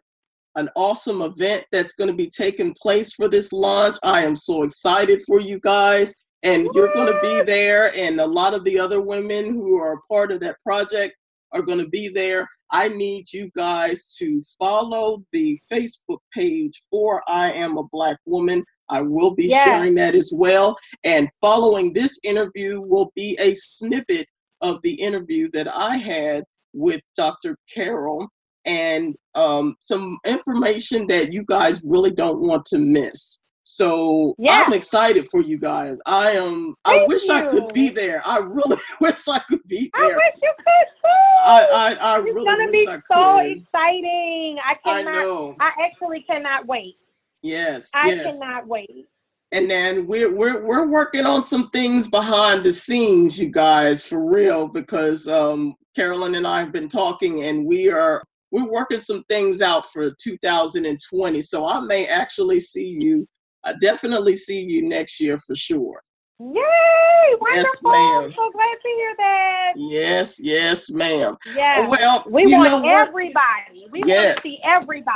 an 0.56 0.70
awesome 0.76 1.20
event 1.20 1.64
that's 1.72 1.94
going 1.94 2.08
to 2.08 2.16
be 2.16 2.30
taking 2.30 2.74
place 2.80 3.12
for 3.12 3.28
this 3.28 3.52
launch. 3.52 3.96
I 4.02 4.24
am 4.24 4.36
so 4.36 4.62
excited 4.62 5.20
for 5.26 5.40
you 5.40 5.60
guys. 5.60 6.14
And 6.42 6.68
you're 6.72 6.92
going 6.94 7.12
to 7.12 7.20
be 7.20 7.42
there, 7.42 7.94
and 7.94 8.20
a 8.20 8.26
lot 8.26 8.54
of 8.54 8.64
the 8.64 8.78
other 8.78 9.00
women 9.00 9.52
who 9.52 9.76
are 9.78 9.94
a 9.94 10.02
part 10.08 10.30
of 10.30 10.40
that 10.40 10.56
project 10.62 11.14
are 11.52 11.62
going 11.62 11.78
to 11.78 11.88
be 11.88 12.08
there. 12.08 12.48
I 12.74 12.88
need 12.88 13.32
you 13.32 13.52
guys 13.56 14.16
to 14.18 14.42
follow 14.58 15.22
the 15.30 15.56
Facebook 15.72 16.18
page 16.34 16.82
for 16.90 17.22
I 17.28 17.52
Am 17.52 17.78
a 17.78 17.84
Black 17.84 18.18
Woman. 18.26 18.64
I 18.90 19.00
will 19.00 19.32
be 19.32 19.46
Yes. 19.46 19.62
sharing 19.62 19.94
that 19.94 20.16
as 20.16 20.32
well. 20.34 20.76
And 21.04 21.30
following 21.40 21.92
this 21.92 22.18
interview 22.24 22.80
will 22.80 23.12
be 23.14 23.36
a 23.38 23.54
snippet 23.54 24.26
of 24.60 24.82
the 24.82 24.92
interview 24.92 25.48
that 25.52 25.68
I 25.68 25.98
had 25.98 26.42
with 26.72 27.00
Dr. 27.16 27.56
Carol 27.72 28.26
and 28.64 29.14
um, 29.36 29.76
some 29.78 30.18
information 30.26 31.06
that 31.06 31.32
you 31.32 31.44
guys 31.44 31.80
really 31.84 32.10
don't 32.10 32.40
want 32.40 32.64
to 32.66 32.78
miss. 32.78 33.43
So 33.74 34.36
Yeah. 34.38 34.62
I'm 34.64 34.72
excited 34.72 35.28
for 35.32 35.40
you 35.40 35.58
guys. 35.58 35.98
I 36.06 36.30
am. 36.30 36.76
I 36.84 36.98
Thank 36.98 37.08
wish 37.08 37.28
I 37.28 37.46
could 37.50 37.72
be 37.72 37.88
there. 37.88 38.22
I 38.24 38.38
really 38.38 38.76
wish 39.00 39.26
I 39.26 39.40
could 39.40 39.66
be 39.66 39.90
there. 39.96 40.04
I 40.04 40.14
wish 40.14 40.34
you 40.40 40.52
could 40.58 40.88
too. 41.02 41.44
I 41.44 41.64
I, 41.64 41.94
I 41.94 42.16
it's 42.18 42.24
really 42.24 42.44
gonna 42.44 42.70
be 42.70 42.86
I 42.86 43.00
so 43.12 43.38
could. 43.38 43.50
exciting. 43.50 44.58
I 44.64 44.76
I 44.84 45.02
cannot. 45.02 45.12
know. 45.22 45.56
I 45.58 45.72
actually 45.82 46.22
cannot 46.22 46.68
wait. 46.68 46.94
Yes. 47.42 47.90
I 47.96 48.10
yes. 48.12 48.38
cannot 48.38 48.68
wait. 48.68 49.08
And 49.50 49.68
then 49.68 50.06
we're 50.06 50.32
we're 50.32 50.64
we're 50.64 50.86
working 50.86 51.26
on 51.26 51.42
some 51.42 51.68
things 51.70 52.06
behind 52.06 52.62
the 52.62 52.72
scenes, 52.72 53.36
you 53.36 53.50
guys, 53.50 54.06
for 54.06 54.24
real, 54.24 54.68
because 54.68 55.26
um, 55.26 55.74
Carolyn 55.96 56.36
and 56.36 56.46
I 56.46 56.60
have 56.60 56.72
been 56.72 56.88
talking, 56.88 57.42
and 57.42 57.66
we 57.66 57.90
are 57.90 58.22
we're 58.52 58.70
working 58.70 59.00
some 59.00 59.24
things 59.28 59.60
out 59.62 59.92
for 59.92 60.10
2020. 60.22 61.42
So 61.42 61.66
I 61.66 61.80
may 61.80 62.06
actually 62.06 62.60
see 62.60 62.86
you. 62.86 63.26
I 63.64 63.72
definitely 63.80 64.36
see 64.36 64.60
you 64.60 64.82
next 64.82 65.20
year 65.20 65.38
for 65.38 65.54
sure. 65.54 66.02
Yay! 66.40 67.34
Wonderful. 67.40 67.54
Yes, 67.54 67.80
I'm 67.84 68.22
ma'am. 68.22 68.32
so 68.36 68.50
glad 68.50 68.76
to 68.82 68.88
hear 68.88 69.14
that. 69.18 69.72
Yes, 69.76 70.38
yes, 70.40 70.90
ma'am. 70.90 71.36
Yes. 71.54 71.88
Well, 71.88 72.24
we 72.28 72.52
want 72.52 72.84
everybody. 72.84 73.86
We 73.90 74.00
want 74.00 74.36
to 74.36 74.40
see 74.42 74.58
everybody. 74.64 75.14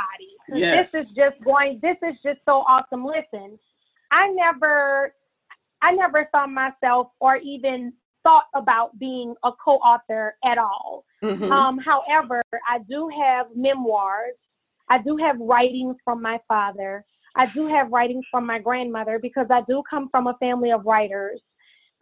Yes. 0.53 0.91
This 0.91 1.07
is 1.07 1.11
just 1.11 1.35
going. 1.43 1.79
This 1.81 1.97
is 2.01 2.15
just 2.23 2.39
so 2.45 2.63
awesome. 2.67 3.05
Listen, 3.05 3.59
I 4.11 4.29
never, 4.29 5.13
I 5.81 5.91
never 5.91 6.27
saw 6.31 6.47
myself 6.47 7.09
or 7.19 7.35
even 7.37 7.93
thought 8.23 8.45
about 8.55 8.97
being 8.97 9.35
a 9.43 9.51
co-author 9.63 10.35
at 10.43 10.57
all. 10.57 11.05
Mhm. 11.23 11.51
Um, 11.51 11.77
however, 11.77 12.41
I 12.67 12.79
do 12.89 13.09
have 13.09 13.47
memoirs. 13.55 14.35
I 14.89 14.97
do 14.99 15.17
have 15.17 15.37
writings 15.39 15.97
from 16.03 16.21
my 16.21 16.39
father. 16.47 17.05
I 17.35 17.45
do 17.47 17.67
have 17.67 17.91
writings 17.91 18.25
from 18.31 18.45
my 18.45 18.59
grandmother 18.59 19.19
because 19.19 19.47
I 19.49 19.61
do 19.67 19.83
come 19.89 20.09
from 20.09 20.27
a 20.27 20.37
family 20.39 20.71
of 20.71 20.85
writers. 20.85 21.41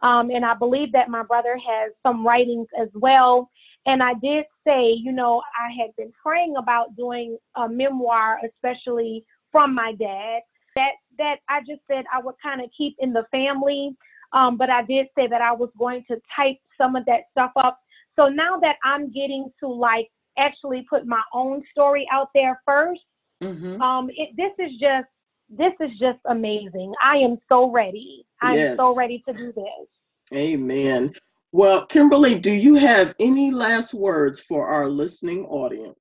Um, 0.00 0.30
and 0.30 0.44
I 0.44 0.54
believe 0.54 0.92
that 0.92 1.08
my 1.08 1.22
brother 1.22 1.56
has 1.56 1.92
some 2.02 2.26
writings 2.26 2.68
as 2.80 2.88
well. 2.94 3.50
And 3.86 4.02
I 4.02 4.14
did 4.14 4.44
say, 4.66 4.92
you 4.92 5.12
know, 5.12 5.42
I 5.58 5.72
had 5.72 5.94
been 5.96 6.12
praying 6.22 6.54
about 6.56 6.96
doing 6.96 7.36
a 7.56 7.68
memoir, 7.68 8.38
especially 8.44 9.24
from 9.50 9.74
my 9.74 9.92
dad. 9.94 10.40
That 10.76 10.92
that 11.18 11.38
I 11.48 11.60
just 11.60 11.80
said 11.90 12.04
I 12.14 12.20
would 12.20 12.36
kind 12.40 12.60
of 12.60 12.70
keep 12.76 12.94
in 13.00 13.12
the 13.12 13.24
family. 13.32 13.96
Um, 14.32 14.56
but 14.56 14.70
I 14.70 14.82
did 14.82 15.06
say 15.16 15.26
that 15.26 15.40
I 15.40 15.52
was 15.52 15.70
going 15.78 16.04
to 16.08 16.20
type 16.36 16.58
some 16.76 16.94
of 16.94 17.04
that 17.06 17.22
stuff 17.32 17.50
up. 17.56 17.80
So 18.14 18.28
now 18.28 18.58
that 18.60 18.76
I'm 18.84 19.10
getting 19.10 19.50
to 19.60 19.68
like 19.68 20.10
actually 20.36 20.86
put 20.88 21.06
my 21.06 21.22
own 21.32 21.64
story 21.72 22.06
out 22.12 22.28
there 22.34 22.60
first, 22.64 23.02
Mhm. 23.42 23.80
um, 23.80 24.10
it, 24.10 24.36
this 24.36 24.52
is 24.58 24.78
just 24.78 25.08
this 25.48 25.72
is 25.80 25.90
just 25.98 26.18
amazing. 26.26 26.92
I 27.02 27.16
am 27.16 27.38
so 27.48 27.70
ready. 27.70 28.26
I'm 28.42 28.76
so 28.76 28.94
ready 28.94 29.22
to 29.26 29.32
do 29.32 29.52
this. 29.52 29.88
Amen. 30.32 31.12
Well, 31.52 31.86
Kimberly, 31.86 32.38
do 32.38 32.52
you 32.52 32.74
have 32.74 33.14
any 33.18 33.50
last 33.50 33.94
words 33.94 34.40
for 34.40 34.68
our 34.68 34.88
listening 34.88 35.46
audience? 35.46 35.98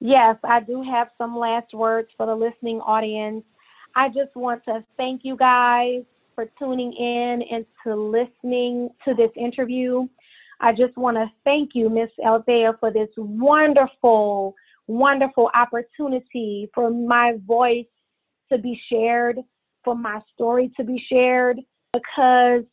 Yes, 0.00 0.36
I 0.44 0.60
do 0.60 0.82
have 0.82 1.08
some 1.16 1.36
last 1.36 1.72
words 1.72 2.08
for 2.16 2.26
the 2.26 2.34
listening 2.34 2.80
audience. 2.80 3.44
I 3.94 4.08
just 4.08 4.36
want 4.36 4.62
to 4.66 4.84
thank 4.98 5.22
you 5.24 5.36
guys 5.36 6.02
for 6.34 6.46
tuning 6.58 6.92
in 6.92 7.42
and 7.50 7.64
to 7.84 7.94
listening 7.94 8.90
to 9.06 9.14
this 9.14 9.30
interview. 9.36 10.06
I 10.60 10.72
just 10.72 10.96
want 10.98 11.16
to 11.16 11.30
thank 11.44 11.70
you, 11.74 11.88
Miss 11.88 12.10
Althea, 12.22 12.76
for 12.78 12.90
this 12.90 13.08
wonderful, 13.16 14.54
wonderful 14.86 15.50
opportunity 15.54 16.70
for 16.74 16.90
my 16.90 17.34
voice 17.46 17.86
to 18.50 18.58
be 18.58 18.80
shared, 18.90 19.38
for 19.84 19.94
my 19.94 20.20
story 20.34 20.70
to 20.76 20.84
be 20.84 20.98
shared, 21.08 21.60
because 21.92 22.64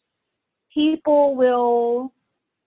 people 0.73 1.35
will 1.35 2.13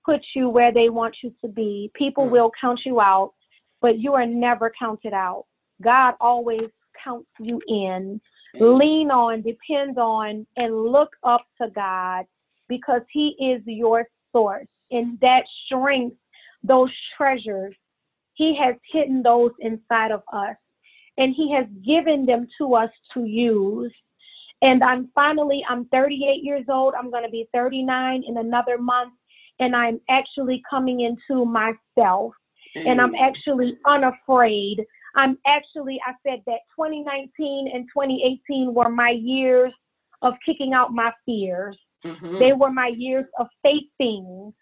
put 0.04 0.20
you 0.34 0.48
where 0.48 0.72
they 0.72 0.88
want 0.88 1.16
you 1.22 1.34
to 1.40 1.48
be. 1.48 1.90
People 1.94 2.26
Mm. 2.26 2.30
will 2.30 2.52
count 2.60 2.80
you 2.86 3.00
out, 3.00 3.34
but 3.80 3.98
you 3.98 4.14
are 4.14 4.26
never 4.26 4.70
counted 4.70 5.12
out. 5.12 5.46
God 5.82 6.14
always 6.20 6.68
counts 7.02 7.28
you 7.40 7.60
in. 7.68 8.20
Lean 8.54 9.10
on, 9.10 9.42
depend 9.42 9.98
on, 9.98 10.46
and 10.56 10.84
look 10.84 11.14
up 11.24 11.44
to 11.60 11.68
God 11.70 12.24
because 12.68 13.02
He 13.10 13.30
is 13.38 13.62
your 13.66 14.08
source. 14.32 14.68
And 14.90 15.18
that 15.20 15.44
strength, 15.64 16.16
those 16.62 16.90
treasures, 17.16 17.74
He 18.34 18.56
has 18.56 18.76
hidden 18.90 19.22
those 19.22 19.52
inside 19.60 20.12
of 20.12 20.22
us. 20.32 20.56
And 21.18 21.35
He 21.35 21.52
has 21.52 21.66
given 21.85 22.26
them 22.26 22.46
to 22.59 22.74
us 22.74 22.90
to 23.14 23.24
use. 23.24 23.92
And 24.62 24.83
I'm 24.83 25.11
finally, 25.14 25.64
I'm 25.68 25.87
38 25.87 26.42
years 26.42 26.64
old. 26.68 26.94
I'm 26.94 27.11
going 27.11 27.24
to 27.24 27.31
be 27.31 27.48
39 27.52 28.24
in 28.26 28.38
another 28.38 28.79
month. 28.79 29.14
And 29.59 29.74
I'm 29.74 30.00
actually 30.09 30.62
coming 30.68 31.00
into 31.00 31.44
myself. 31.44 32.33
And 32.74 33.00
I'm 33.00 33.14
actually 33.14 33.79
unafraid. 33.87 34.85
I'm 35.14 35.38
actually, 35.46 35.98
I 36.07 36.12
said 36.26 36.42
that 36.46 36.61
2019 36.79 37.70
and 37.72 37.88
2018 37.90 38.74
were 38.74 38.90
my 38.90 39.11
years 39.11 39.72
of 40.20 40.35
kicking 40.44 40.74
out 40.74 40.92
my 40.92 41.11
fears. 41.24 41.79
Mhm. 42.05 42.38
They 42.38 42.52
were 42.52 42.70
my 42.70 42.88
years 42.88 43.24
of 43.38 43.48
facing 43.62 44.52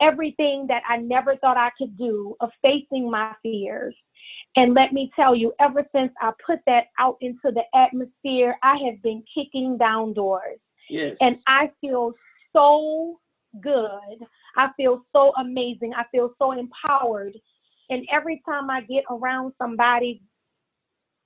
everything 0.00 0.66
that 0.68 0.82
I 0.88 0.96
never 0.98 1.36
thought 1.36 1.56
I 1.56 1.70
could 1.78 1.96
do, 1.96 2.36
of 2.40 2.50
facing 2.62 3.10
my 3.10 3.34
fears. 3.42 3.94
And 4.56 4.74
let 4.74 4.92
me 4.92 5.10
tell 5.14 5.34
you, 5.34 5.52
ever 5.60 5.86
since 5.94 6.12
I 6.20 6.32
put 6.44 6.60
that 6.66 6.86
out 6.98 7.16
into 7.20 7.52
the 7.52 7.62
atmosphere, 7.74 8.56
I 8.62 8.76
have 8.86 9.02
been 9.02 9.22
kicking 9.32 9.78
down 9.78 10.12
doors. 10.12 10.58
yes. 10.88 11.18
And 11.20 11.36
I 11.46 11.70
feel 11.80 12.12
so 12.52 13.20
good. 13.60 14.18
I 14.56 14.70
feel 14.76 15.04
so 15.12 15.32
amazing. 15.38 15.92
I 15.94 16.04
feel 16.10 16.34
so 16.38 16.52
empowered. 16.52 17.36
And 17.90 18.06
every 18.10 18.42
time 18.46 18.70
I 18.70 18.82
get 18.82 19.04
around 19.10 19.52
somebody, 19.58 20.22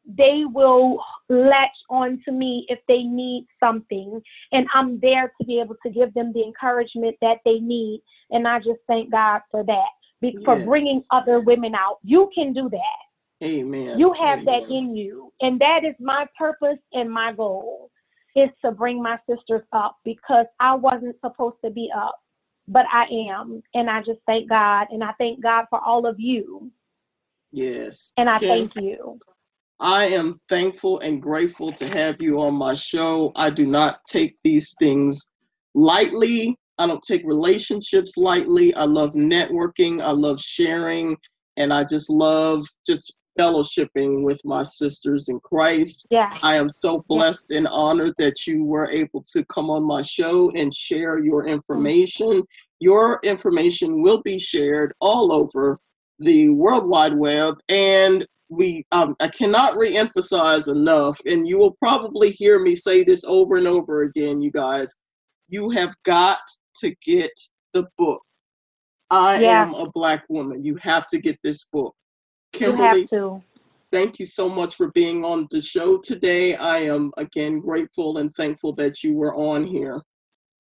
they 0.07 0.45
will 0.45 1.03
latch 1.29 1.77
on 1.89 2.21
to 2.25 2.33
me 2.33 2.67
if 2.69 2.79
they 2.89 3.03
need 3.03 3.47
something. 3.59 4.21
And 4.53 4.67
I'm 4.75 5.01
there 5.01 5.33
to 5.41 5.47
be 5.47 5.61
able 5.61 5.77
to 5.85 5.91
give 5.91 6.13
them 6.15 6.33
the 6.33 6.43
encouragement 6.43 7.17
that 7.21 7.39
they 7.45 7.59
need. 7.59 8.03
And 8.31 8.47
I 8.47 8.59
just 8.59 8.81
thank 8.87 9.11
God 9.11 9.41
for 9.51 9.65
that, 9.65 9.89
be- 10.21 10.39
for 10.45 10.57
bringing 10.57 11.03
other 11.11 11.41
women 11.41 11.75
out. 11.75 11.99
You 12.03 12.31
can 12.35 12.53
do 12.53 12.69
that. 12.71 13.47
Amen. 13.47 13.99
You 13.99 14.13
have 14.13 14.45
that 14.45 14.63
in 14.71 14.95
you. 14.97 15.33
And 15.41 15.61
that 15.61 15.85
is 15.85 15.95
my 16.01 16.27
purpose 16.39 16.79
and 16.93 17.11
my 17.11 17.33
goal 17.33 17.91
is 18.37 18.51
to 18.65 18.73
bring 18.73 19.03
my 19.03 19.19
sisters 19.29 19.63
up 19.73 19.97
because 20.05 20.47
I 20.61 20.75
wasn't 20.75 21.17
supposed 21.25 21.57
to 21.65 21.71
be 21.71 21.91
up, 21.97 22.21
but 22.69 22.85
I 22.93 23.05
am. 23.31 23.63
And 23.75 23.89
I 23.89 24.01
just 24.01 24.21
thank 24.27 24.49
God. 24.49 24.89
And 24.91 25.03
I 25.05 25.13
thank 25.19 25.43
God 25.43 25.67
for 25.71 25.81
all 25.81 26.07
of 26.07 26.17
you. 26.19 26.71
Yes. 27.53 28.13
And 28.17 28.29
I 28.29 28.39
Kim, 28.39 28.49
thank 28.49 28.77
you. 28.85 29.21
I 29.81 30.07
am 30.07 30.41
thankful 30.49 31.01
and 31.01 31.21
grateful 31.21 31.73
to 31.73 31.89
have 31.89 32.17
you 32.21 32.41
on 32.41 32.55
my 32.55 32.75
show. 32.75 33.33
I 33.37 33.51
do 33.51 33.67
not 33.67 34.01
take 34.09 34.37
these 34.45 34.75
things 34.79 35.31
lightly. 35.75 36.57
I 36.79 36.87
don't 36.87 37.03
take 37.03 37.23
relationships 37.25 38.17
lightly. 38.17 38.75
I 38.75 38.85
love 38.85 39.15
networking. 39.15 40.01
I 40.01 40.11
love 40.11 40.41
sharing. 40.41 41.17
And 41.57 41.73
I 41.73 41.85
just 41.85 42.11
love 42.11 42.65
just 42.87 43.17
fellowshipping 43.39 44.25
with 44.25 44.41
my 44.45 44.63
sisters 44.63 45.29
in 45.29 45.41
Christ. 45.41 46.07
Yeah. 46.11 46.31
I 46.43 46.57
am 46.57 46.69
so 46.69 47.05
blessed 47.09 47.51
and 47.51 47.67
honored 47.67 48.15
that 48.19 48.47
you 48.47 48.65
were 48.65 48.91
able 48.91 49.23
to 49.33 49.45
come 49.47 49.71
on 49.71 49.85
my 49.85 50.03
show 50.03 50.51
and 50.53 50.73
share 50.73 51.19
your 51.19 51.47
information. 51.47 52.43
Your 52.81 53.21
information 53.25 54.03
will 54.03 54.23
be 54.23 54.39
shared 54.39 54.95
all 55.01 55.33
over 55.33 55.79
the 56.21 56.49
World 56.51 56.89
Wide 56.89 57.15
Web, 57.15 57.57
and 57.69 58.25
we 58.49 58.85
um, 58.93 59.17
I 59.21 59.29
cannot 59.29 59.75
reemphasize 59.77 60.69
enough, 60.71 61.19
and 61.27 61.47
you 61.49 61.59
will 61.59 61.73
probably 61.73 62.31
hear 62.31 62.59
me 62.61 62.75
say 62.75 63.03
this 63.03 63.25
over 63.25 63.57
and 63.57 63.67
over 63.67 64.03
again, 64.03 64.43
you 64.43 64.51
guys. 64.51 64.95
You 65.49 65.71
have 65.71 65.95
got 66.05 66.39
to 66.77 66.95
get 67.05 67.31
the 67.73 67.87
book. 67.99 68.23
I 69.11 69.43
Yeah. 69.43 69.63
am 69.63 69.75
a 69.75 69.91
black 69.91 70.25
woman. 70.29 70.65
You 70.65 70.77
have 70.77 71.07
to 71.09 71.19
get 71.21 71.39
this 71.45 71.65
book. 71.73 71.95
You 72.59 72.59
Kimberly, 72.61 73.01
have 73.03 73.11
to. 73.11 73.43
thank 73.93 74.19
you 74.19 74.27
so 74.27 74.49
much 74.49 74.75
for 74.75 74.91
being 74.93 75.25
on 75.25 75.47
the 75.51 75.61
show 75.61 75.99
today. 75.99 76.57
I 76.57 76.79
am 76.79 77.13
again 77.17 77.61
grateful 77.61 78.19
and 78.19 78.35
thankful 78.35 78.73
that 78.75 79.03
you 79.03 79.15
were 79.15 79.35
on 79.35 79.65
here. 79.65 80.01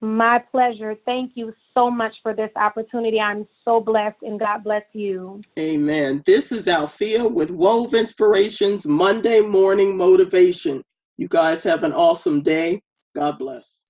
My 0.04 0.38
pleasure. 0.38 0.94
Thank 1.06 1.32
you 1.34 1.54
so 1.72 1.90
much 1.90 2.12
for 2.22 2.34
this 2.34 2.50
opportunity. 2.56 3.18
I'm 3.18 3.48
so 3.64 3.80
blessed 3.80 4.18
and 4.20 4.38
God 4.38 4.62
bless 4.62 4.82
you. 4.92 5.40
Amen. 5.58 6.22
This 6.26 6.52
is 6.52 6.68
Althea 6.68 7.26
with 7.26 7.50
Wove 7.50 7.94
Inspirations 7.94 8.86
Monday 8.86 9.40
Morning 9.40 9.96
Motivation. 9.96 10.82
You 11.16 11.26
guys 11.28 11.62
have 11.62 11.84
an 11.84 11.94
awesome 11.94 12.42
day. 12.42 12.82
God 13.16 13.38
bless. 13.38 13.80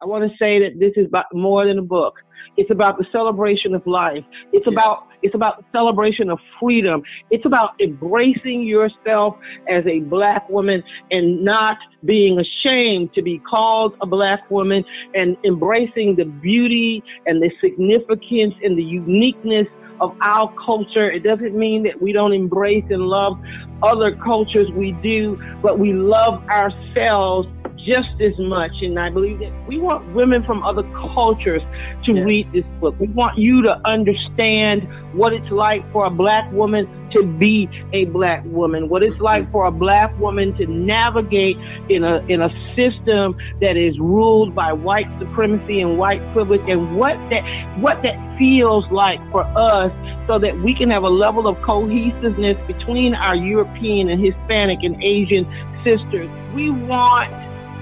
I 0.00 0.06
want 0.06 0.24
to 0.24 0.30
say 0.38 0.60
that 0.60 0.78
this 0.78 0.92
is 0.96 1.08
more 1.34 1.66
than 1.66 1.78
a 1.78 1.82
book. 1.82 2.14
It's 2.56 2.70
about 2.70 2.98
the 2.98 3.06
celebration 3.12 3.74
of 3.74 3.86
life. 3.86 4.24
It's 4.52 4.66
Yes. 4.66 4.74
about 4.74 4.98
it's 5.22 5.34
about 5.36 5.58
the 5.58 5.64
celebration 5.70 6.28
of 6.30 6.38
freedom. 6.60 7.00
It's 7.30 7.46
about 7.46 7.70
embracing 7.80 8.64
yourself 8.64 9.36
as 9.68 9.86
a 9.86 10.00
black 10.00 10.48
woman 10.50 10.82
and 11.12 11.44
not 11.44 11.78
being 12.04 12.40
ashamed 12.40 13.14
to 13.14 13.22
be 13.22 13.38
called 13.38 13.94
a 14.00 14.06
black 14.06 14.50
woman 14.50 14.84
and 15.14 15.36
embracing 15.44 16.16
the 16.16 16.24
beauty 16.24 17.04
and 17.26 17.40
the 17.40 17.52
significance 17.60 18.54
and 18.64 18.76
the 18.76 18.82
uniqueness 18.82 19.68
of 20.00 20.16
our 20.22 20.52
culture. 20.64 21.08
It 21.10 21.22
doesn't 21.22 21.56
mean 21.56 21.84
that 21.84 22.02
we 22.02 22.12
don't 22.12 22.32
embrace 22.32 22.84
and 22.90 23.02
love 23.02 23.38
other 23.84 24.16
cultures. 24.16 24.68
We 24.74 24.92
do, 25.02 25.40
but 25.62 25.78
we 25.78 25.92
love 25.92 26.42
ourselves 26.48 27.46
just 27.84 28.20
as 28.20 28.38
much. 28.38 28.72
And 28.82 28.98
I 28.98 29.10
believe 29.10 29.38
that 29.40 29.52
we 29.66 29.78
want 29.78 30.14
women 30.14 30.42
from 30.44 30.62
other 30.62 30.82
cultures 31.14 31.62
to 32.04 32.12
Yes. 32.12 32.24
read 32.24 32.46
this 32.52 32.66
book. 32.80 32.94
We 32.98 33.08
want 33.08 33.38
you 33.38 33.62
to 33.62 33.80
understand 33.84 34.88
what 35.12 35.32
it's 35.32 35.50
like 35.50 35.90
for 35.92 36.06
a 36.06 36.10
black 36.10 36.50
woman 36.52 36.86
to 37.12 37.22
be 37.24 37.68
a 37.92 38.04
black 38.06 38.42
woman, 38.46 38.88
what 38.88 39.02
it's 39.02 39.20
like 39.20 39.50
for 39.50 39.66
a 39.66 39.70
black 39.70 40.16
woman 40.18 40.54
to 40.56 40.66
navigate 40.66 41.56
in 41.88 42.04
a 42.04 42.24
in 42.28 42.40
a 42.40 42.48
system 42.74 43.36
that 43.60 43.76
is 43.76 43.98
ruled 43.98 44.54
by 44.54 44.72
white 44.72 45.06
supremacy 45.18 45.80
and 45.80 45.98
white 45.98 46.22
privilege 46.32 46.62
and 46.68 46.96
what 46.96 47.18
that 47.30 47.42
what 47.76 48.02
that 48.02 48.16
feels 48.38 48.84
like 48.90 49.20
for 49.30 49.44
us 49.56 49.92
so 50.26 50.38
that 50.38 50.58
we 50.60 50.74
can 50.74 50.90
have 50.90 51.02
a 51.02 51.08
level 51.10 51.46
of 51.46 51.60
cohesiveness 51.62 52.56
between 52.66 53.14
our 53.14 53.34
European 53.36 54.08
and 54.08 54.22
Hispanic 54.24 54.82
and 54.82 55.02
Asian 55.02 55.46
sisters. 55.84 56.30
We 56.54 56.70
want 56.70 57.30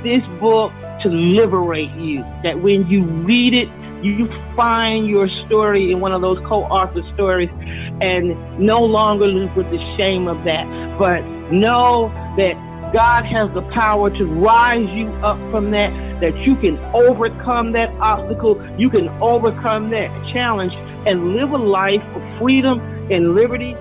this 0.03 0.23
book 0.41 0.73
to 1.03 1.09
liberate 1.09 1.91
you. 1.93 2.23
That 2.43 2.61
when 2.61 2.87
you 2.87 3.05
read 3.05 3.55
it, 3.55 3.69
you 4.05 4.29
find 4.57 5.07
your 5.07 5.29
story 5.47 5.93
in 5.93 6.01
one 6.01 6.13
of 6.13 6.23
those 6.23 6.39
co-author 6.47 7.03
stories 7.15 7.51
and 8.01 8.59
no 8.59 8.81
longer 8.81 9.27
live 9.27 9.55
with 9.57 9.71
the 9.71 9.79
shame 9.97 10.27
of 10.27 10.45
that, 10.45 10.65
but 10.99 11.23
know 11.53 12.09
that 12.39 12.55
God 12.95 13.25
has 13.25 13.53
the 13.55 13.63
power 13.73 14.11
to 14.11 14.25
rise 14.25 14.89
you 14.91 15.09
up 15.23 15.37
from 15.51 15.71
that, 15.73 15.91
that 16.21 16.35
you 16.39 16.57
can 16.57 16.79
overcome 16.95 17.73
that 17.73 17.91
obstacle, 18.01 18.61
you 18.79 18.91
can 18.91 19.09
overcome 19.23 19.91
that 19.91 20.09
challenge 20.33 20.73
and 21.07 21.35
live 21.35 21.53
a 21.53 21.59
life 21.59 22.03
of 22.15 22.39
freedom 22.39 22.81
and 23.13 23.35
liberty. 23.35 23.77